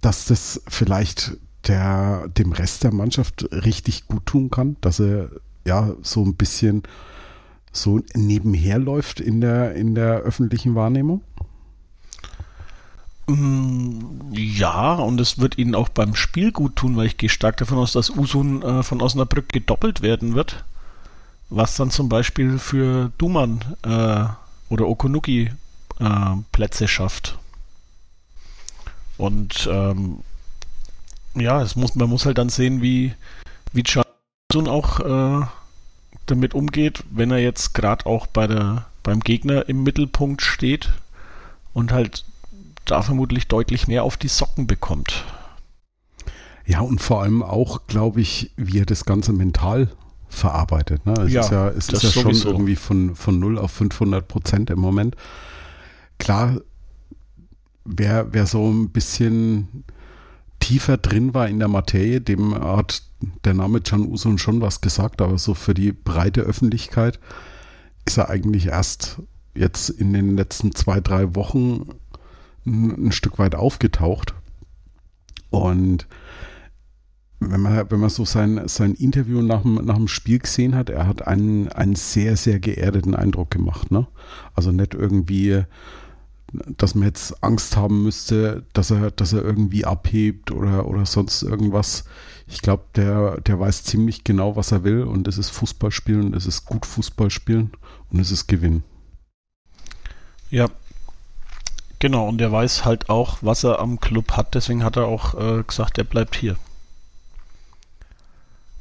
dass 0.00 0.26
das 0.26 0.62
vielleicht 0.68 1.36
der 1.68 2.28
dem 2.28 2.52
Rest 2.52 2.84
der 2.84 2.92
Mannschaft 2.92 3.48
richtig 3.50 4.06
gut 4.06 4.26
tun 4.26 4.50
kann, 4.50 4.76
dass 4.80 5.00
er 5.00 5.30
ja 5.64 5.94
so 6.02 6.22
ein 6.24 6.34
bisschen 6.34 6.82
so 7.72 8.00
nebenher 8.14 8.78
läuft 8.78 9.20
in 9.20 9.40
der, 9.40 9.74
in 9.74 9.94
der 9.94 10.18
öffentlichen 10.20 10.74
Wahrnehmung? 10.74 11.22
Mm, 13.28 14.32
ja, 14.32 14.94
und 14.94 15.20
es 15.20 15.38
wird 15.38 15.58
ihnen 15.58 15.74
auch 15.74 15.88
beim 15.88 16.14
Spiel 16.14 16.52
gut 16.52 16.76
tun, 16.76 16.96
weil 16.96 17.06
ich 17.06 17.16
gehe 17.16 17.28
stark 17.28 17.56
davon 17.56 17.78
aus, 17.78 17.92
dass 17.92 18.10
Usun 18.10 18.62
äh, 18.62 18.82
von 18.82 19.02
Osnabrück 19.02 19.48
gedoppelt 19.48 20.00
werden 20.00 20.34
wird, 20.34 20.64
was 21.50 21.76
dann 21.76 21.90
zum 21.90 22.08
Beispiel 22.08 22.58
für 22.58 23.10
Duman 23.18 23.60
äh, 23.82 24.24
oder 24.68 24.86
Okunuki 24.86 25.50
äh, 25.98 26.36
Plätze 26.52 26.86
schafft. 26.88 27.38
Und 29.18 29.68
ähm, 29.70 30.18
ja, 31.40 31.62
es 31.62 31.76
muss, 31.76 31.94
man 31.94 32.08
muss 32.08 32.26
halt 32.26 32.38
dann 32.38 32.48
sehen, 32.48 32.82
wie, 32.82 33.14
wie 33.72 33.82
Johnson 33.82 34.68
auch 34.68 35.00
äh, 35.00 35.46
damit 36.26 36.54
umgeht, 36.54 37.04
wenn 37.10 37.30
er 37.30 37.38
jetzt 37.38 37.74
gerade 37.74 38.06
auch 38.06 38.26
bei 38.26 38.46
der, 38.46 38.86
beim 39.02 39.20
Gegner 39.20 39.68
im 39.68 39.82
Mittelpunkt 39.82 40.42
steht 40.42 40.90
und 41.72 41.92
halt 41.92 42.24
da 42.84 43.02
vermutlich 43.02 43.48
deutlich 43.48 43.88
mehr 43.88 44.04
auf 44.04 44.16
die 44.16 44.28
Socken 44.28 44.66
bekommt. 44.66 45.24
Ja, 46.64 46.80
und 46.80 47.00
vor 47.00 47.22
allem 47.22 47.42
auch, 47.42 47.86
glaube 47.86 48.20
ich, 48.20 48.52
wie 48.56 48.80
er 48.80 48.86
das 48.86 49.04
Ganze 49.04 49.32
mental 49.32 49.88
verarbeitet. 50.28 51.06
Ne? 51.06 51.12
Es 51.12 51.32
ja, 51.32 51.40
ist 51.40 51.50
ja, 51.50 51.68
es 51.68 51.88
ist 51.88 52.02
ja 52.02 52.10
schon 52.10 52.32
irgendwie 52.32 52.76
von, 52.76 53.14
von 53.14 53.38
0 53.38 53.58
auf 53.58 53.70
500 53.70 54.26
Prozent 54.26 54.70
im 54.70 54.80
Moment. 54.80 55.16
Klar 56.18 56.56
wer, 57.86 58.32
wer 58.32 58.46
so 58.46 58.68
ein 58.68 58.90
bisschen 58.90 59.84
tiefer 60.66 60.96
drin 60.96 61.32
war 61.32 61.48
in 61.48 61.60
der 61.60 61.68
Materie, 61.68 62.20
dem 62.20 62.52
hat 62.52 63.04
der 63.44 63.54
Name 63.54 63.80
Can 63.80 64.04
Usun 64.04 64.36
schon 64.36 64.60
was 64.60 64.80
gesagt, 64.80 65.22
aber 65.22 65.38
so 65.38 65.54
für 65.54 65.74
die 65.74 65.92
breite 65.92 66.40
Öffentlichkeit 66.40 67.20
ist 68.04 68.18
er 68.18 68.30
eigentlich 68.30 68.66
erst 68.66 69.22
jetzt 69.54 69.90
in 69.90 70.12
den 70.12 70.36
letzten 70.36 70.74
zwei, 70.74 71.00
drei 71.00 71.36
Wochen 71.36 71.90
ein, 72.66 73.06
ein 73.06 73.12
Stück 73.12 73.38
weit 73.38 73.54
aufgetaucht. 73.54 74.34
Und 75.50 76.08
wenn 77.38 77.60
man, 77.60 77.88
wenn 77.88 78.00
man 78.00 78.10
so 78.10 78.24
sein, 78.24 78.66
sein 78.66 78.94
Interview 78.94 79.42
nach 79.42 79.62
dem, 79.62 79.76
nach 79.76 79.94
dem 79.94 80.08
Spiel 80.08 80.40
gesehen 80.40 80.74
hat, 80.74 80.90
er 80.90 81.06
hat 81.06 81.28
einen, 81.28 81.68
einen 81.68 81.94
sehr, 81.94 82.36
sehr 82.36 82.58
geerdeten 82.58 83.14
Eindruck 83.14 83.52
gemacht. 83.52 83.92
Ne? 83.92 84.08
Also 84.56 84.72
nicht 84.72 84.94
irgendwie, 84.94 85.62
dass 86.52 86.94
man 86.94 87.08
jetzt 87.08 87.42
Angst 87.42 87.76
haben 87.76 88.02
müsste, 88.02 88.64
dass 88.72 88.90
er, 88.90 89.10
dass 89.10 89.32
er 89.32 89.42
irgendwie 89.42 89.84
abhebt 89.84 90.50
oder, 90.50 90.86
oder 90.86 91.04
sonst 91.04 91.42
irgendwas. 91.42 92.04
Ich 92.46 92.62
glaube, 92.62 92.84
der, 92.94 93.40
der 93.40 93.58
weiß 93.58 93.82
ziemlich 93.84 94.24
genau, 94.24 94.54
was 94.56 94.72
er 94.72 94.84
will 94.84 95.02
und 95.02 95.26
es 95.26 95.38
ist 95.38 95.50
Fußball 95.50 95.90
spielen, 95.90 96.34
es 96.34 96.46
ist 96.46 96.64
gut 96.64 96.86
Fußball 96.86 97.30
spielen 97.30 97.72
und 98.10 98.20
es 98.20 98.30
ist 98.30 98.46
Gewinn. 98.46 98.84
Ja, 100.50 100.68
genau. 101.98 102.28
Und 102.28 102.40
er 102.40 102.52
weiß 102.52 102.84
halt 102.84 103.10
auch, 103.10 103.38
was 103.40 103.64
er 103.64 103.80
am 103.80 104.00
Club 104.00 104.32
hat. 104.32 104.54
Deswegen 104.54 104.84
hat 104.84 104.96
er 104.96 105.06
auch 105.06 105.34
äh, 105.34 105.62
gesagt, 105.64 105.98
er 105.98 106.04
bleibt 106.04 106.36
hier. 106.36 106.56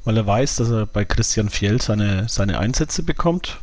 Weil 0.04 0.18
er 0.18 0.28
weiß, 0.28 0.58
dass 0.58 0.70
er 0.70 0.86
bei 0.86 1.04
Christian 1.04 1.50
Fjell 1.50 1.82
seine, 1.82 2.30
seine 2.30 2.60
Einsätze 2.60 3.02
bekommt. 3.02 3.60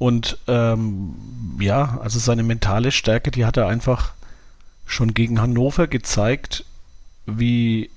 Und 0.00 0.38
ähm, 0.48 1.14
ja, 1.60 1.98
also 2.02 2.18
seine 2.18 2.42
mentale 2.42 2.90
Stärke, 2.90 3.30
die 3.30 3.44
hat 3.44 3.58
er 3.58 3.66
einfach 3.66 4.14
schon 4.86 5.12
gegen 5.12 5.42
Hannover 5.42 5.88
gezeigt, 5.88 6.64
wie 7.26 7.90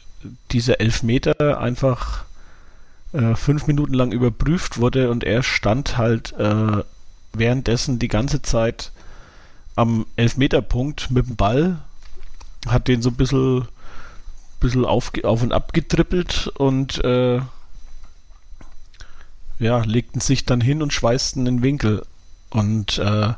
dieser 0.51 0.81
Elfmeter 0.81 1.61
einfach 1.61 2.25
äh, 3.13 3.35
fünf 3.35 3.67
Minuten 3.67 3.93
lang 3.93 4.11
überprüft 4.11 4.79
wurde 4.79 5.09
und 5.11 5.23
er 5.23 5.43
stand 5.43 5.97
halt 5.97 6.33
äh, 6.33 6.83
währenddessen 7.31 7.99
die 7.99 8.09
ganze 8.09 8.41
Zeit 8.41 8.91
am 9.77 10.05
Elfmeterpunkt 10.17 11.09
mit 11.09 11.25
dem 11.29 11.37
Ball, 11.37 11.79
hat 12.67 12.89
den 12.89 13.01
so 13.01 13.11
ein 13.11 13.15
bisschen, 13.15 13.65
bisschen 14.59 14.83
auf, 14.83 15.13
auf 15.23 15.41
und 15.41 15.53
ab 15.53 15.71
getrippelt 15.71 16.51
und 16.57 17.01
äh, 17.05 17.39
ja, 19.63 19.83
legten 19.83 20.19
sich 20.19 20.45
dann 20.45 20.61
hin 20.61 20.81
und 20.81 20.93
schweißten 20.93 21.45
den 21.45 21.63
Winkel. 21.63 22.05
Und 22.49 22.99
äh, 22.99 23.33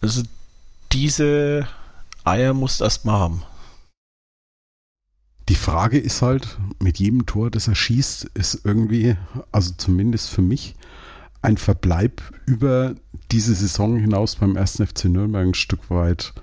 also 0.00 0.22
diese 0.92 1.68
Eier 2.24 2.54
musst 2.54 2.80
du 2.80 2.84
erstmal 2.84 3.18
haben. 3.18 3.42
Die 5.48 5.54
Frage 5.54 5.98
ist 5.98 6.20
halt, 6.20 6.58
mit 6.78 6.98
jedem 6.98 7.24
Tor, 7.24 7.50
das 7.50 7.68
er 7.68 7.74
schießt, 7.74 8.24
ist 8.34 8.60
irgendwie, 8.64 9.16
also 9.50 9.72
zumindest 9.76 10.30
für 10.30 10.42
mich, 10.42 10.74
ein 11.40 11.56
Verbleib 11.56 12.20
über 12.46 12.94
diese 13.30 13.54
Saison 13.54 13.96
hinaus 13.96 14.36
beim 14.36 14.56
ersten 14.56 14.86
FC 14.86 15.06
Nürnberg 15.06 15.46
ein 15.46 15.54
Stück 15.54 15.88
weit 15.88 16.34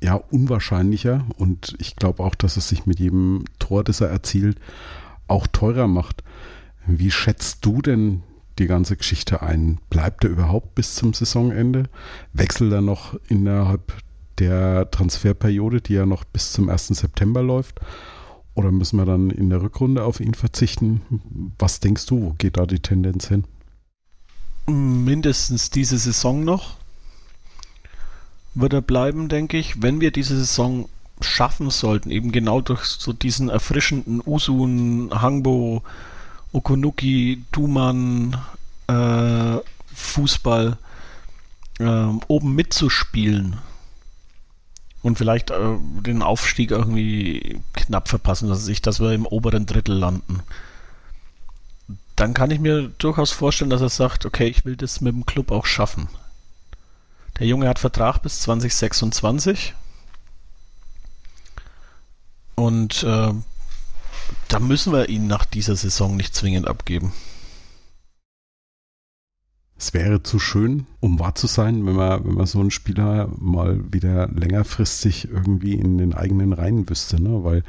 ja 0.00 0.14
unwahrscheinlicher 0.14 1.26
und 1.36 1.74
ich 1.78 1.96
glaube 1.96 2.22
auch, 2.22 2.34
dass 2.34 2.56
es 2.56 2.68
sich 2.68 2.86
mit 2.86 3.00
jedem 3.00 3.44
Tor, 3.58 3.82
das 3.82 4.00
er 4.00 4.08
erzielt, 4.08 4.58
auch 5.26 5.46
teurer 5.46 5.88
macht. 5.88 6.22
Wie 6.86 7.10
schätzt 7.10 7.64
du 7.64 7.82
denn 7.82 8.22
die 8.58 8.66
ganze 8.66 8.96
Geschichte 8.96 9.42
ein? 9.42 9.78
Bleibt 9.90 10.24
er 10.24 10.30
überhaupt 10.30 10.74
bis 10.74 10.94
zum 10.94 11.12
Saisonende? 11.12 11.84
Wechselt 12.32 12.72
er 12.72 12.80
noch 12.80 13.18
innerhalb 13.28 13.92
der 14.38 14.90
Transferperiode, 14.90 15.80
die 15.80 15.94
ja 15.94 16.06
noch 16.06 16.24
bis 16.24 16.52
zum 16.52 16.68
1. 16.68 16.88
September 16.88 17.42
läuft? 17.42 17.80
Oder 18.54 18.70
müssen 18.72 18.98
wir 18.98 19.04
dann 19.04 19.30
in 19.30 19.50
der 19.50 19.62
Rückrunde 19.62 20.04
auf 20.04 20.20
ihn 20.20 20.34
verzichten? 20.34 21.02
Was 21.58 21.80
denkst 21.80 22.06
du, 22.06 22.22
wo 22.22 22.30
geht 22.38 22.56
da 22.56 22.66
die 22.66 22.80
Tendenz 22.80 23.28
hin? 23.28 23.44
Mindestens 24.66 25.70
diese 25.70 25.98
Saison 25.98 26.42
noch 26.42 26.76
wird 28.54 28.72
er 28.72 28.80
bleiben, 28.80 29.28
denke 29.28 29.58
ich. 29.58 29.82
Wenn 29.82 30.00
wir 30.00 30.10
diese 30.10 30.36
Saison 30.36 30.88
schaffen 31.20 31.70
sollten, 31.70 32.10
eben 32.10 32.32
genau 32.32 32.60
durch 32.60 32.84
so 32.84 33.12
diesen 33.12 33.48
erfrischenden 33.48 34.22
Usun, 34.24 35.10
Hangbo, 35.12 35.82
Okunuki, 36.56 37.44
Duman, 37.52 38.34
äh, 38.86 39.58
Fußball 39.94 40.78
äh, 41.78 42.06
oben 42.28 42.54
mitzuspielen 42.54 43.58
und 45.02 45.18
vielleicht 45.18 45.50
äh, 45.50 45.76
den 46.00 46.22
Aufstieg 46.22 46.70
irgendwie 46.70 47.60
knapp 47.74 48.08
verpassen, 48.08 48.48
dass, 48.48 48.66
ich, 48.68 48.80
dass 48.80 49.00
wir 49.00 49.12
im 49.12 49.26
oberen 49.26 49.66
Drittel 49.66 49.96
landen. 49.96 50.42
Dann 52.16 52.32
kann 52.32 52.50
ich 52.50 52.58
mir 52.58 52.88
durchaus 52.88 53.32
vorstellen, 53.32 53.70
dass 53.70 53.82
er 53.82 53.90
sagt, 53.90 54.24
okay, 54.24 54.46
ich 54.46 54.64
will 54.64 54.76
das 54.76 55.02
mit 55.02 55.14
dem 55.14 55.26
Club 55.26 55.50
auch 55.50 55.66
schaffen. 55.66 56.08
Der 57.38 57.46
Junge 57.46 57.68
hat 57.68 57.78
Vertrag 57.78 58.22
bis 58.22 58.40
2026. 58.40 59.74
Und 62.54 63.02
äh, 63.02 63.34
da 64.48 64.58
müssen 64.60 64.92
wir 64.92 65.08
ihn 65.08 65.26
nach 65.26 65.44
dieser 65.44 65.76
Saison 65.76 66.16
nicht 66.16 66.34
zwingend 66.34 66.68
abgeben. 66.68 67.12
Es 69.78 69.92
wäre 69.92 70.22
zu 70.22 70.38
schön, 70.38 70.86
um 71.00 71.18
wahr 71.18 71.34
zu 71.34 71.46
sein, 71.46 71.84
wenn 71.84 71.96
man, 71.96 72.24
wenn 72.24 72.34
man 72.34 72.46
so 72.46 72.60
einen 72.60 72.70
Spieler 72.70 73.28
mal 73.38 73.92
wieder 73.92 74.28
längerfristig 74.28 75.28
irgendwie 75.28 75.74
in 75.74 75.98
den 75.98 76.14
eigenen 76.14 76.54
Reihen 76.54 76.88
wüsste, 76.88 77.22
ne? 77.22 77.44
Weil 77.44 77.62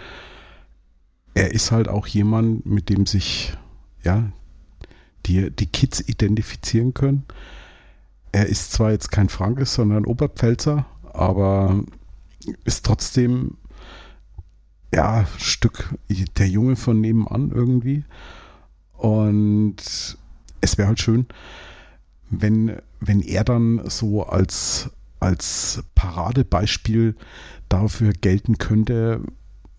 er 1.33 1.51
ist 1.51 1.71
halt 1.71 1.89
auch 1.89 2.07
jemand, 2.07 2.65
mit 2.65 2.89
dem 2.89 3.05
sich 3.05 3.53
ja 4.03 4.31
die, 5.25 5.51
die 5.51 5.65
Kids 5.65 5.99
identifizieren 5.99 6.93
können. 6.93 7.25
Er 8.31 8.47
ist 8.47 8.71
zwar 8.71 8.91
jetzt 8.91 9.11
kein 9.11 9.29
Frankes, 9.29 9.73
sondern 9.73 10.05
Oberpfälzer, 10.05 10.85
aber 11.03 11.83
ist 12.63 12.85
trotzdem 12.85 13.57
ja, 14.93 15.25
Stück 15.37 15.95
der 16.37 16.47
Junge 16.47 16.75
von 16.75 17.01
nebenan 17.01 17.51
irgendwie. 17.51 18.03
Und 18.93 19.77
es 20.61 20.77
wäre 20.77 20.87
halt 20.87 20.99
schön, 20.99 21.27
wenn, 22.29 22.77
wenn 22.99 23.21
er 23.21 23.43
dann 23.43 23.81
so 23.89 24.23
als, 24.23 24.89
als 25.19 25.83
Paradebeispiel 25.95 27.15
dafür 27.69 28.13
gelten 28.13 28.57
könnte, 28.57 29.21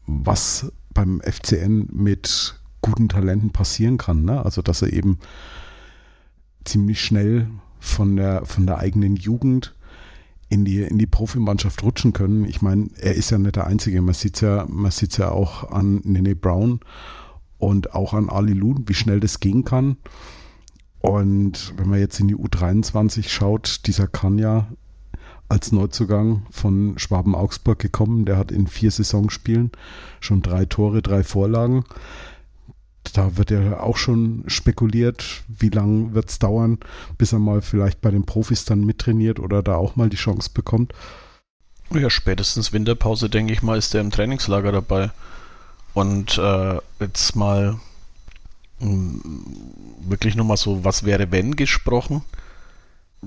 was 0.06 0.72
beim 0.94 1.20
FCN 1.20 1.88
mit 1.92 2.58
guten 2.80 3.08
Talenten 3.08 3.50
passieren 3.50 3.98
kann. 3.98 4.24
Ne? 4.24 4.44
Also, 4.44 4.62
dass 4.62 4.82
er 4.82 4.92
eben 4.92 5.18
ziemlich 6.64 7.00
schnell 7.00 7.48
von 7.80 8.16
der, 8.16 8.44
von 8.44 8.66
der 8.66 8.78
eigenen 8.78 9.16
Jugend 9.16 9.74
in 10.48 10.64
die, 10.64 10.82
in 10.82 10.98
die 10.98 11.06
Profimannschaft 11.06 11.82
rutschen 11.82 12.12
können. 12.12 12.44
Ich 12.44 12.62
meine, 12.62 12.88
er 12.98 13.14
ist 13.14 13.30
ja 13.30 13.38
nicht 13.38 13.56
der 13.56 13.66
Einzige. 13.66 14.00
Man 14.00 14.14
sieht 14.14 14.40
ja, 14.40 14.66
man 14.68 14.90
sieht 14.90 15.18
ja 15.18 15.30
auch 15.30 15.70
an 15.70 16.00
Nene 16.04 16.34
Brown 16.34 16.80
und 17.58 17.94
auch 17.94 18.14
an 18.14 18.30
Ali 18.30 18.52
Loon, 18.54 18.84
wie 18.86 18.94
schnell 18.94 19.20
das 19.20 19.40
gehen 19.40 19.64
kann. 19.64 19.96
Und 21.00 21.74
wenn 21.76 21.88
man 21.88 22.00
jetzt 22.00 22.18
in 22.18 22.28
die 22.28 22.36
U23 22.36 23.28
schaut, 23.28 23.86
dieser 23.86 24.08
kann 24.08 24.38
ja 24.38 24.68
als 25.48 25.72
Neuzugang 25.72 26.42
von 26.50 26.98
Schwaben 26.98 27.34
Augsburg 27.34 27.78
gekommen. 27.78 28.24
Der 28.24 28.36
hat 28.36 28.52
in 28.52 28.66
vier 28.66 28.90
Saisonspielen 28.90 29.72
schon 30.20 30.42
drei 30.42 30.64
Tore, 30.64 31.02
drei 31.02 31.22
Vorlagen 31.22 31.84
da 33.12 33.36
wird 33.36 33.50
ja 33.50 33.80
auch 33.80 33.96
schon 33.96 34.44
spekuliert, 34.46 35.42
wie 35.48 35.68
lange 35.68 36.14
wird 36.14 36.30
es 36.30 36.38
dauern, 36.38 36.78
bis 37.16 37.32
er 37.32 37.38
mal 37.38 37.62
vielleicht 37.62 38.00
bei 38.00 38.10
den 38.10 38.24
Profis 38.24 38.64
dann 38.64 38.84
mittrainiert 38.84 39.38
oder 39.40 39.62
da 39.62 39.76
auch 39.76 39.96
mal 39.96 40.08
die 40.08 40.16
Chance 40.16 40.50
bekommt. 40.52 40.92
Ja, 41.90 42.10
spätestens 42.10 42.72
Winterpause, 42.72 43.30
denke 43.30 43.52
ich 43.52 43.62
mal, 43.62 43.78
ist 43.78 43.94
er 43.94 44.02
im 44.02 44.10
Trainingslager 44.10 44.72
dabei. 44.72 45.10
Und 45.94 46.36
äh, 46.38 46.78
jetzt 47.00 47.34
mal 47.34 47.78
mh, 48.80 48.88
hm, 48.88 49.44
wirklich 50.00 50.34
nochmal 50.34 50.56
so, 50.56 50.84
was 50.84 51.04
wäre 51.04 51.32
wenn 51.32 51.56
gesprochen. 51.56 52.22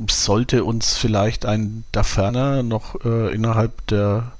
Sollte 0.09 0.63
uns 0.63 0.95
vielleicht 0.95 1.45
ein 1.45 1.83
Daferner 1.91 2.63
noch 2.63 3.03
äh, 3.03 3.33
innerhalb 3.33 3.85
der 3.87 4.31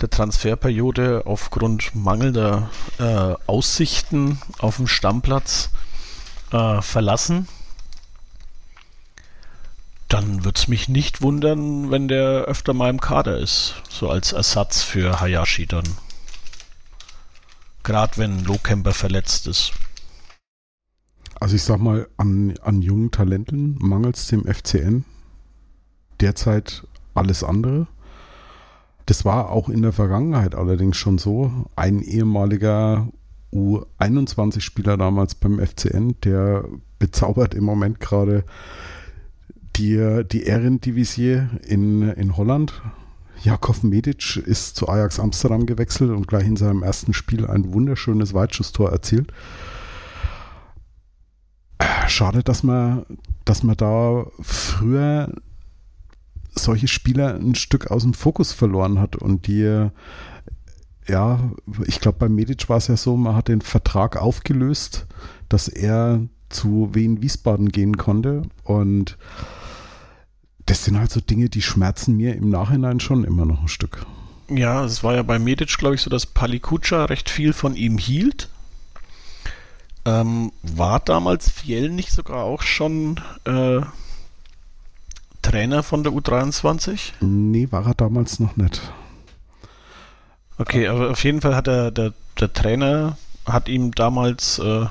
der 0.00 0.10
Transferperiode 0.10 1.22
aufgrund 1.26 1.94
mangelnder 1.94 2.70
äh, 2.98 3.34
Aussichten 3.46 4.40
auf 4.58 4.76
dem 4.76 4.86
Stammplatz 4.86 5.70
äh, 6.52 6.80
verlassen, 6.80 7.48
dann 10.08 10.44
würde 10.44 10.58
es 10.58 10.68
mich 10.68 10.88
nicht 10.88 11.20
wundern, 11.20 11.90
wenn 11.90 12.08
der 12.08 12.44
öfter 12.44 12.72
mal 12.72 12.90
im 12.90 13.00
Kader 13.00 13.38
ist, 13.38 13.74
so 13.90 14.08
als 14.08 14.32
Ersatz 14.32 14.82
für 14.82 15.20
Hayashi 15.20 15.66
dann. 15.66 15.84
Gerade 17.82 18.16
wenn 18.16 18.44
Lohkemper 18.44 18.94
verletzt 18.94 19.46
ist. 19.46 19.72
Also 21.40 21.56
ich 21.56 21.62
sag 21.62 21.78
mal, 21.78 22.08
an, 22.16 22.54
an 22.62 22.82
jungen 22.82 23.10
Talenten 23.10 23.76
mangelt 23.78 24.16
es 24.16 24.26
dem 24.28 24.44
FCN 24.44 25.04
derzeit 26.20 26.86
alles 27.14 27.44
andere. 27.44 27.86
Das 29.08 29.24
war 29.24 29.48
auch 29.48 29.70
in 29.70 29.80
der 29.80 29.94
Vergangenheit 29.94 30.54
allerdings 30.54 30.98
schon 30.98 31.16
so. 31.16 31.50
Ein 31.76 32.02
ehemaliger 32.02 33.08
U21-Spieler 33.54 34.98
damals 34.98 35.34
beim 35.34 35.58
FCN, 35.58 36.16
der 36.24 36.66
bezaubert 36.98 37.54
im 37.54 37.64
Moment 37.64 38.00
gerade 38.00 38.44
die, 39.76 40.24
die 40.30 40.42
Ehrendivisie 40.42 41.48
in, 41.66 42.02
in 42.02 42.36
Holland. 42.36 42.82
Jakov 43.42 43.82
Medic 43.82 44.36
ist 44.36 44.76
zu 44.76 44.90
Ajax 44.90 45.18
Amsterdam 45.18 45.64
gewechselt 45.64 46.10
und 46.10 46.28
gleich 46.28 46.44
in 46.44 46.56
seinem 46.56 46.82
ersten 46.82 47.14
Spiel 47.14 47.46
ein 47.46 47.72
wunderschönes 47.72 48.34
Weitschusstor 48.34 48.92
erzielt. 48.92 49.32
Schade, 52.08 52.42
dass 52.42 52.62
man, 52.62 53.06
dass 53.46 53.62
man 53.62 53.78
da 53.78 54.26
früher 54.42 55.32
solche 56.58 56.88
Spieler 56.88 57.34
ein 57.34 57.54
Stück 57.54 57.90
aus 57.90 58.02
dem 58.02 58.14
Fokus 58.14 58.52
verloren 58.52 59.00
hat 59.00 59.16
und 59.16 59.46
die, 59.46 59.88
ja, 61.06 61.50
ich 61.86 62.00
glaube, 62.00 62.18
bei 62.18 62.28
Medic 62.28 62.68
war 62.68 62.76
es 62.76 62.88
ja 62.88 62.96
so, 62.96 63.16
man 63.16 63.34
hat 63.34 63.48
den 63.48 63.60
Vertrag 63.60 64.16
aufgelöst, 64.16 65.06
dass 65.48 65.68
er 65.68 66.20
zu 66.48 66.90
Wien 66.94 67.22
Wiesbaden 67.22 67.70
gehen 67.70 67.96
konnte 67.96 68.42
und 68.64 69.18
das 70.66 70.84
sind 70.84 70.98
halt 70.98 71.10
so 71.10 71.20
Dinge, 71.20 71.48
die 71.48 71.62
schmerzen 71.62 72.16
mir 72.16 72.34
im 72.34 72.50
Nachhinein 72.50 73.00
schon 73.00 73.24
immer 73.24 73.46
noch 73.46 73.62
ein 73.62 73.68
Stück. 73.68 74.04
Ja, 74.50 74.84
es 74.84 75.02
war 75.02 75.14
ja 75.14 75.22
bei 75.22 75.38
Medic, 75.38 75.76
glaube 75.78 75.94
ich, 75.94 76.02
so, 76.02 76.10
dass 76.10 76.26
Palikutscha 76.26 77.06
recht 77.06 77.30
viel 77.30 77.52
von 77.52 77.74
ihm 77.74 77.98
hielt. 77.98 78.48
Ähm, 80.04 80.52
war 80.62 81.00
damals 81.00 81.50
Fiel 81.50 81.90
nicht 81.90 82.12
sogar 82.12 82.44
auch 82.44 82.62
schon 82.62 83.20
äh, 83.44 83.80
Trainer 85.48 85.82
von 85.82 86.02
der 86.02 86.12
U23? 86.12 87.12
Nee, 87.20 87.68
war 87.70 87.86
er 87.86 87.94
damals 87.94 88.38
noch 88.38 88.56
nicht. 88.56 88.82
Okay, 90.58 90.88
aber 90.88 91.10
auf 91.10 91.24
jeden 91.24 91.40
Fall 91.40 91.56
hat 91.56 91.68
er, 91.68 91.90
der, 91.90 92.12
der 92.38 92.52
Trainer 92.52 93.16
hat 93.46 93.68
ihm 93.68 93.92
damals 93.92 94.58
äh, 94.58 94.86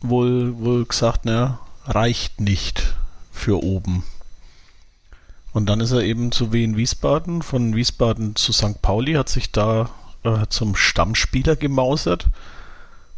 wohl, 0.00 0.58
wohl 0.58 0.86
gesagt, 0.86 1.26
ne, 1.26 1.58
reicht 1.84 2.40
nicht 2.40 2.94
für 3.30 3.62
oben. 3.62 4.04
Und 5.52 5.66
dann 5.66 5.80
ist 5.80 5.90
er 5.90 6.02
eben 6.02 6.32
zu 6.32 6.54
Wien 6.54 6.78
Wiesbaden, 6.78 7.42
von 7.42 7.76
Wiesbaden 7.76 8.36
zu 8.36 8.52
St. 8.52 8.80
Pauli, 8.80 9.14
hat 9.14 9.28
sich 9.28 9.52
da 9.52 9.90
äh, 10.22 10.46
zum 10.48 10.76
Stammspieler 10.76 11.56
gemausert. 11.56 12.28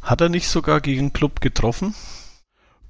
Hat 0.03 0.21
er 0.21 0.31
nicht 0.31 0.49
sogar 0.49 0.81
gegen 0.81 1.13
Club 1.13 1.41
getroffen? 1.41 1.95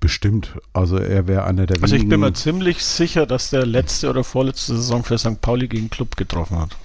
Bestimmt. 0.00 0.58
Also 0.72 0.96
er 0.96 1.28
wäre 1.28 1.44
einer 1.44 1.66
der 1.66 1.82
Also 1.82 1.94
ich 1.94 2.08
bin 2.08 2.20
mir 2.20 2.32
ziemlich 2.32 2.82
sicher, 2.82 3.26
dass 3.26 3.50
der 3.50 3.66
letzte 3.66 4.08
oder 4.08 4.24
vorletzte 4.24 4.74
Saison 4.74 5.04
für 5.04 5.18
St. 5.18 5.42
Pauli 5.42 5.68
gegen 5.68 5.90
Club 5.90 6.16
getroffen 6.16 6.58
hat. 6.58 6.76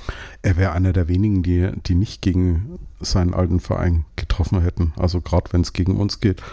Er 0.41 0.57
wäre 0.57 0.73
einer 0.73 0.91
der 0.91 1.07
wenigen, 1.07 1.41
die, 1.41 1.71
die 1.85 1.95
nicht 1.95 2.21
gegen 2.21 2.77
seinen 2.99 3.33
alten 3.33 3.61
Verein 3.61 4.03
getroffen 4.17 4.61
hätten. 4.61 4.93
Also 4.97 5.21
gerade 5.21 5.53
wenn 5.53 5.61
es 5.61 5.71
gegen 5.71 5.95
uns 5.95 6.19
geht. 6.19 6.43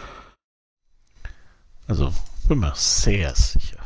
Also 1.88 2.12
bin 2.48 2.60
mir 2.60 2.72
sehr 2.76 3.34
sicher. 3.34 3.78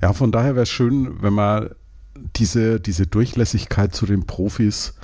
ja, 0.00 0.12
von 0.12 0.30
daher 0.30 0.54
wäre 0.54 0.62
es 0.62 0.70
schön, 0.70 1.22
wenn 1.22 1.32
man 1.32 1.70
diese, 2.36 2.80
diese 2.80 3.06
Durchlässigkeit 3.08 3.94
zu 3.94 4.06
den 4.06 4.26
Profis 4.26 4.94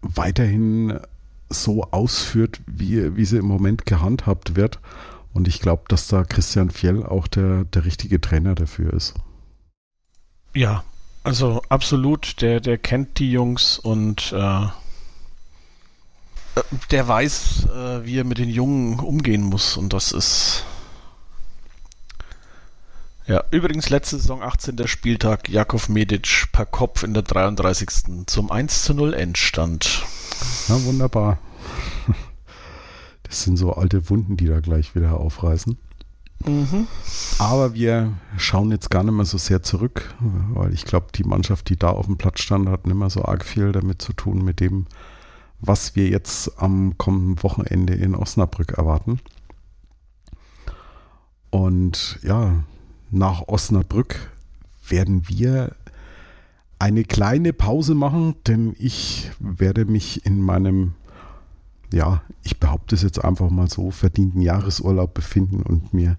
weiterhin 0.00 1.00
so 1.48 1.84
ausführt, 1.90 2.60
wie, 2.66 3.16
wie 3.16 3.24
sie 3.24 3.38
im 3.38 3.46
Moment 3.46 3.86
gehandhabt 3.86 4.56
wird. 4.56 4.80
Und 5.32 5.48
ich 5.48 5.60
glaube, 5.60 5.84
dass 5.88 6.08
da 6.08 6.24
Christian 6.24 6.70
Fjell 6.70 7.04
auch 7.04 7.26
der, 7.26 7.64
der 7.64 7.84
richtige 7.84 8.20
Trainer 8.20 8.54
dafür 8.54 8.92
ist. 8.92 9.14
Ja, 10.54 10.84
also 11.22 11.62
absolut. 11.68 12.40
Der, 12.40 12.60
der 12.60 12.78
kennt 12.78 13.18
die 13.18 13.30
Jungs 13.30 13.78
und 13.78 14.32
äh, 14.32 14.66
der 16.90 17.08
weiß, 17.08 17.66
äh, 17.66 18.04
wie 18.04 18.18
er 18.18 18.24
mit 18.24 18.38
den 18.38 18.48
Jungen 18.48 18.98
umgehen 18.98 19.42
muss. 19.42 19.76
Und 19.76 19.92
das 19.92 20.12
ist 20.12 20.64
ja, 23.26 23.42
übrigens 23.50 23.90
letzte 23.90 24.18
Saison 24.18 24.40
18. 24.40 24.86
Spieltag, 24.86 25.48
Jakov 25.48 25.88
Medic 25.88 26.46
per 26.52 26.64
Kopf 26.64 27.02
in 27.02 27.12
der 27.12 27.24
33. 27.24 28.26
zum 28.26 28.52
1 28.52 28.84
zu 28.84 28.94
0 28.94 29.14
Endstand. 29.14 30.04
Na, 30.68 30.84
wunderbar. 30.84 31.38
Das 33.22 33.42
sind 33.42 33.56
so 33.56 33.72
alte 33.72 34.08
Wunden, 34.08 34.36
die 34.36 34.46
da 34.46 34.60
gleich 34.60 34.94
wieder 34.94 35.18
aufreißen. 35.18 35.76
Mhm. 36.44 36.86
Aber 37.38 37.74
wir 37.74 38.12
schauen 38.36 38.70
jetzt 38.70 38.90
gar 38.90 39.02
nicht 39.02 39.14
mehr 39.14 39.24
so 39.24 39.38
sehr 39.38 39.62
zurück, 39.62 40.14
weil 40.20 40.72
ich 40.72 40.84
glaube, 40.84 41.06
die 41.14 41.24
Mannschaft, 41.24 41.68
die 41.68 41.76
da 41.76 41.90
auf 41.90 42.06
dem 42.06 42.18
Platz 42.18 42.40
stand, 42.40 42.68
hat 42.68 42.86
nicht 42.86 42.96
mehr 42.96 43.10
so 43.10 43.24
arg 43.24 43.44
viel 43.44 43.72
damit 43.72 44.00
zu 44.00 44.12
tun, 44.12 44.44
mit 44.44 44.60
dem, 44.60 44.86
was 45.60 45.96
wir 45.96 46.08
jetzt 46.08 46.60
am 46.60 46.96
kommenden 46.98 47.42
Wochenende 47.42 47.94
in 47.94 48.14
Osnabrück 48.14 48.72
erwarten. 48.72 49.20
Und 51.50 52.18
ja, 52.22 52.64
nach 53.10 53.48
Osnabrück 53.48 54.30
werden 54.88 55.28
wir 55.28 55.74
eine 56.78 57.04
kleine 57.04 57.52
Pause 57.52 57.94
machen, 57.94 58.36
denn 58.46 58.74
ich 58.78 59.30
werde 59.38 59.84
mich 59.84 60.26
in 60.26 60.40
meinem, 60.40 60.92
ja, 61.92 62.22
ich 62.42 62.58
behaupte 62.58 62.94
es 62.94 63.02
jetzt 63.02 63.24
einfach 63.24 63.50
mal 63.50 63.68
so, 63.68 63.90
verdienten 63.90 64.42
Jahresurlaub 64.42 65.14
befinden 65.14 65.62
und 65.62 65.94
mir 65.94 66.16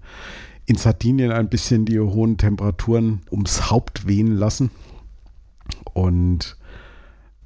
in 0.66 0.76
Sardinien 0.76 1.32
ein 1.32 1.48
bisschen 1.48 1.84
die 1.84 1.98
hohen 1.98 2.36
Temperaturen 2.36 3.22
ums 3.30 3.70
Haupt 3.70 4.06
wehen 4.06 4.36
lassen. 4.36 4.70
Und 5.94 6.56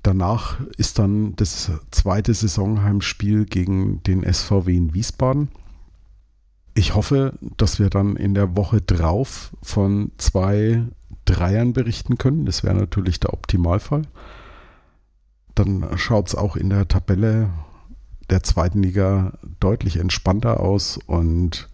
danach 0.02 0.58
ist 0.76 0.98
dann 0.98 1.36
das 1.36 1.70
zweite 1.90 2.34
Saisonheimspiel 2.34 3.44
gegen 3.44 4.02
den 4.02 4.24
SVW 4.24 4.76
in 4.76 4.94
Wiesbaden 4.94 5.48
ich 6.74 6.94
hoffe, 6.94 7.34
dass 7.56 7.78
wir 7.78 7.90
dann 7.90 8.16
in 8.16 8.34
der 8.34 8.56
Woche 8.56 8.80
drauf 8.80 9.54
von 9.62 10.10
zwei 10.16 10.82
Dreiern 11.24 11.72
berichten 11.72 12.18
können. 12.18 12.46
Das 12.46 12.64
wäre 12.64 12.74
natürlich 12.74 13.20
der 13.20 13.32
Optimalfall. 13.32 14.02
Dann 15.54 15.86
schaut 15.96 16.28
es 16.28 16.34
auch 16.34 16.56
in 16.56 16.70
der 16.70 16.88
Tabelle 16.88 17.50
der 18.30 18.42
zweiten 18.42 18.82
Liga 18.82 19.38
deutlich 19.60 19.98
entspannter 19.98 20.60
aus 20.60 20.98
und 21.06 21.68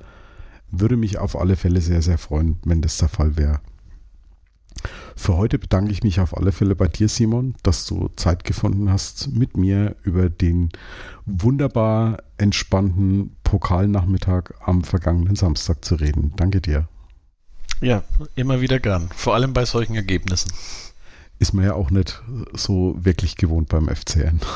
würde 0.70 0.96
mich 0.96 1.18
auf 1.18 1.38
alle 1.38 1.56
Fälle 1.56 1.80
sehr, 1.80 2.02
sehr 2.02 2.18
freuen, 2.18 2.58
wenn 2.64 2.82
das 2.82 2.98
der 2.98 3.08
Fall 3.08 3.36
wäre. 3.36 3.60
Für 5.16 5.36
heute 5.36 5.58
bedanke 5.58 5.90
ich 5.90 6.04
mich 6.04 6.20
auf 6.20 6.36
alle 6.36 6.52
Fälle 6.52 6.76
bei 6.76 6.86
dir, 6.86 7.08
Simon, 7.08 7.54
dass 7.62 7.86
du 7.86 8.08
Zeit 8.14 8.44
gefunden 8.44 8.90
hast, 8.90 9.34
mit 9.34 9.56
mir 9.56 9.96
über 10.02 10.30
den 10.30 10.68
wunderbar 11.26 12.18
entspannten 12.36 13.36
Pokalnachmittag 13.42 14.52
am 14.64 14.84
vergangenen 14.84 15.34
Samstag 15.34 15.84
zu 15.84 15.96
reden. 15.96 16.32
Danke 16.36 16.60
dir. 16.60 16.88
Ja, 17.80 18.02
immer 18.34 18.60
wieder 18.60 18.80
gern. 18.80 19.08
Vor 19.14 19.34
allem 19.34 19.52
bei 19.52 19.64
solchen 19.64 19.94
Ergebnissen. 19.94 20.52
Ist 21.38 21.54
man 21.54 21.64
ja 21.64 21.74
auch 21.74 21.90
nicht 21.90 22.20
so 22.52 22.96
wirklich 22.98 23.36
gewohnt 23.36 23.68
beim 23.68 23.88
FCN. 23.88 24.40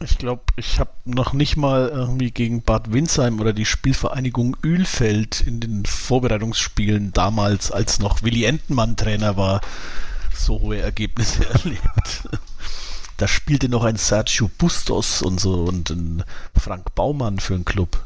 Ich 0.00 0.18
glaube, 0.18 0.42
ich 0.56 0.78
habe 0.78 0.90
noch 1.06 1.32
nicht 1.32 1.56
mal 1.56 1.88
irgendwie 1.88 2.30
gegen 2.30 2.60
Bad 2.60 2.92
Windsheim 2.92 3.40
oder 3.40 3.54
die 3.54 3.64
Spielvereinigung 3.64 4.54
Ölfeld 4.62 5.40
in 5.40 5.58
den 5.58 5.86
Vorbereitungsspielen 5.86 7.14
damals, 7.14 7.70
als 7.70 7.98
noch 7.98 8.22
Willi 8.22 8.44
Entenmann 8.44 8.96
Trainer 8.96 9.38
war, 9.38 9.62
so 10.34 10.60
hohe 10.60 10.78
Ergebnisse 10.78 11.48
erlebt. 11.50 12.28
da 13.16 13.26
spielte 13.26 13.70
noch 13.70 13.84
ein 13.84 13.96
Sergio 13.96 14.50
Bustos 14.58 15.22
und 15.22 15.40
so 15.40 15.64
und 15.64 15.88
ein 15.88 16.24
Frank 16.54 16.94
Baumann 16.94 17.38
für 17.38 17.54
einen 17.54 17.64
Club. 17.64 18.05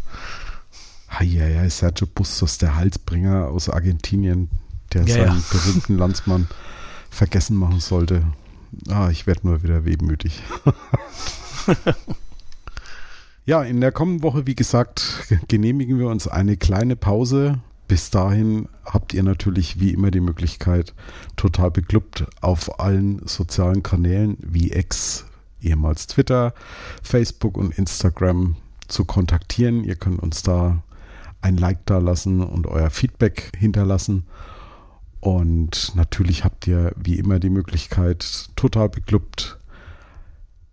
Ja, 1.20 1.46
ja, 1.46 1.68
Sergio 1.68 2.07
Bustos, 2.07 2.59
der 2.59 2.77
Halsbringer 2.77 3.49
aus 3.49 3.68
Argentinien, 3.68 4.49
der 4.92 5.03
ja, 5.03 5.14
seinen 5.14 5.38
ja. 5.38 5.44
berühmten 5.51 5.99
Landsmann 5.99 6.46
vergessen 7.11 7.57
machen 7.57 7.81
sollte. 7.81 8.23
Ah, 8.88 9.11
ich 9.11 9.27
werde 9.27 9.46
nur 9.46 9.62
wieder 9.62 9.85
wehmütig. 9.85 10.43
ja, 13.45 13.62
in 13.62 13.80
der 13.80 13.93
kommenden 13.93 14.22
Woche, 14.22 14.47
wie 14.47 14.55
gesagt, 14.55 15.26
genehmigen 15.49 15.99
wir 15.99 16.07
uns 16.07 16.26
eine 16.26 16.57
kleine 16.57 16.97
Pause. 16.97 17.59
Bis 17.87 18.11
dahin 18.11 18.68
habt 18.84 19.12
ihr 19.12 19.24
natürlich 19.24 19.80
wie 19.80 19.91
immer 19.91 20.12
die 20.12 20.20
Möglichkeit, 20.20 20.95
total 21.37 21.72
beklubbt 21.72 22.24
auf 22.41 22.78
allen 22.78 23.26
sozialen 23.26 23.82
Kanälen 23.82 24.37
wie 24.41 24.72
X, 24.72 25.26
ehemals 25.61 26.07
Twitter, 26.07 26.55
Facebook 27.03 27.57
und 27.59 27.76
Instagram 27.76 28.57
zu 28.87 29.05
kontaktieren. 29.05 29.82
Ihr 29.82 29.97
könnt 29.97 30.20
uns 30.20 30.43
da 30.45 30.82
ein 31.43 31.57
Like 31.57 31.84
da 31.86 31.99
lassen 31.99 32.43
und 32.43 32.66
euer 32.66 32.91
Feedback 32.91 33.53
hinterlassen. 33.57 34.26
Und 35.20 35.93
natürlich 35.95 36.45
habt 36.45 36.66
ihr 36.66 36.93
wie 36.97 37.18
immer 37.18 37.38
die 37.38 37.51
Möglichkeit, 37.51 38.49
total 38.57 38.88
beklubbt 38.88 39.61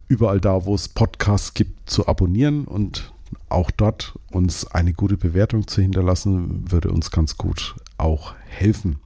überall 0.07 0.39
da, 0.39 0.65
wo 0.65 0.73
es 0.75 0.87
Podcasts 0.87 1.53
gibt, 1.53 1.89
zu 1.89 2.07
abonnieren 2.07 2.65
und 2.65 3.13
auch 3.49 3.71
dort 3.71 4.17
uns 4.31 4.65
eine 4.67 4.93
gute 4.93 5.17
Bewertung 5.17 5.67
zu 5.67 5.81
hinterlassen, 5.81 6.71
würde 6.71 6.91
uns 6.91 7.11
ganz 7.11 7.37
gut 7.37 7.75
auch 7.97 8.35
helfen. 8.47 8.99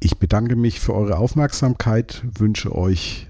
Ich 0.00 0.18
bedanke 0.18 0.56
mich 0.56 0.80
für 0.80 0.94
eure 0.94 1.18
Aufmerksamkeit, 1.18 2.22
wünsche 2.38 2.74
euch 2.74 3.28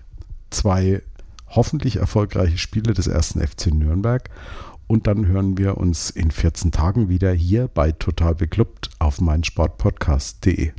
zwei 0.50 1.02
hoffentlich 1.48 1.96
erfolgreiche 1.96 2.58
Spiele 2.58 2.94
des 2.94 3.08
ersten 3.08 3.40
FC 3.40 3.74
Nürnberg 3.74 4.30
und 4.90 5.06
dann 5.06 5.26
hören 5.28 5.56
wir 5.56 5.76
uns 5.76 6.10
in 6.10 6.32
14 6.32 6.72
Tagen 6.72 7.08
wieder 7.08 7.30
hier 7.30 7.68
bei 7.68 7.92
Total 7.92 8.34
Beklubbt 8.34 8.90
auf 8.98 9.20
meinsportpodcast.de. 9.20 10.72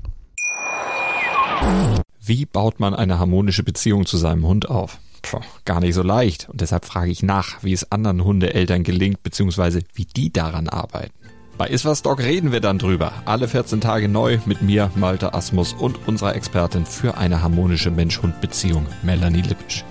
Wie 2.21 2.45
baut 2.45 2.81
man 2.81 2.93
eine 2.93 3.19
harmonische 3.19 3.63
Beziehung 3.63 4.05
zu 4.05 4.17
seinem 4.17 4.45
Hund 4.45 4.69
auf? 4.69 4.99
Puh, 5.21 5.39
gar 5.63 5.79
nicht 5.79 5.93
so 5.93 6.03
leicht. 6.03 6.49
Und 6.49 6.59
deshalb 6.59 6.83
frage 6.83 7.09
ich 7.09 7.23
nach, 7.23 7.63
wie 7.63 7.71
es 7.71 7.89
anderen 7.89 8.25
Hundeeltern 8.25 8.83
gelingt, 8.83 9.23
beziehungsweise 9.23 9.81
wie 9.93 10.05
die 10.05 10.33
daran 10.33 10.67
arbeiten. 10.67 11.13
Bei 11.57 11.67
Iswas 11.67 12.01
Dog 12.01 12.19
reden 12.19 12.51
wir 12.51 12.59
dann 12.59 12.79
drüber. 12.79 13.13
Alle 13.23 13.47
14 13.47 13.79
Tage 13.79 14.09
neu 14.09 14.39
mit 14.45 14.61
mir, 14.61 14.91
Malte 14.95 15.33
Asmus 15.33 15.71
und 15.71 16.05
unserer 16.05 16.35
Expertin 16.35 16.85
für 16.85 17.17
eine 17.17 17.41
harmonische 17.41 17.91
Mensch-Hund-Beziehung, 17.91 18.87
Melanie 19.03 19.41
Lippisch. 19.41 19.85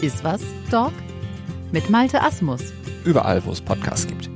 Iswas 0.00 0.40
Dog 0.70 0.92
mit 1.72 1.90
Malte 1.90 2.22
Asmus. 2.22 2.72
Überall, 3.04 3.44
wo 3.44 3.52
es 3.52 3.60
Podcasts 3.60 4.06
gibt. 4.06 4.30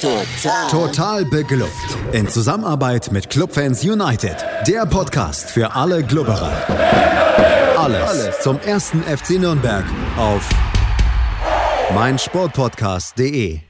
Total. 0.00 0.70
Total 0.70 1.24
beglückt. 1.24 1.70
In 2.12 2.28
Zusammenarbeit 2.28 3.10
mit 3.10 3.30
Clubfans 3.30 3.82
United. 3.82 4.36
Der 4.66 4.86
Podcast 4.86 5.50
für 5.50 5.74
alle 5.74 6.02
Glubberer. 6.02 6.52
Alles, 7.78 8.08
Alles 8.08 8.40
zum 8.40 8.60
ersten 8.60 9.02
FC 9.02 9.40
Nürnberg 9.40 9.84
auf 10.16 10.48
meinsportpodcast.de 11.94 13.60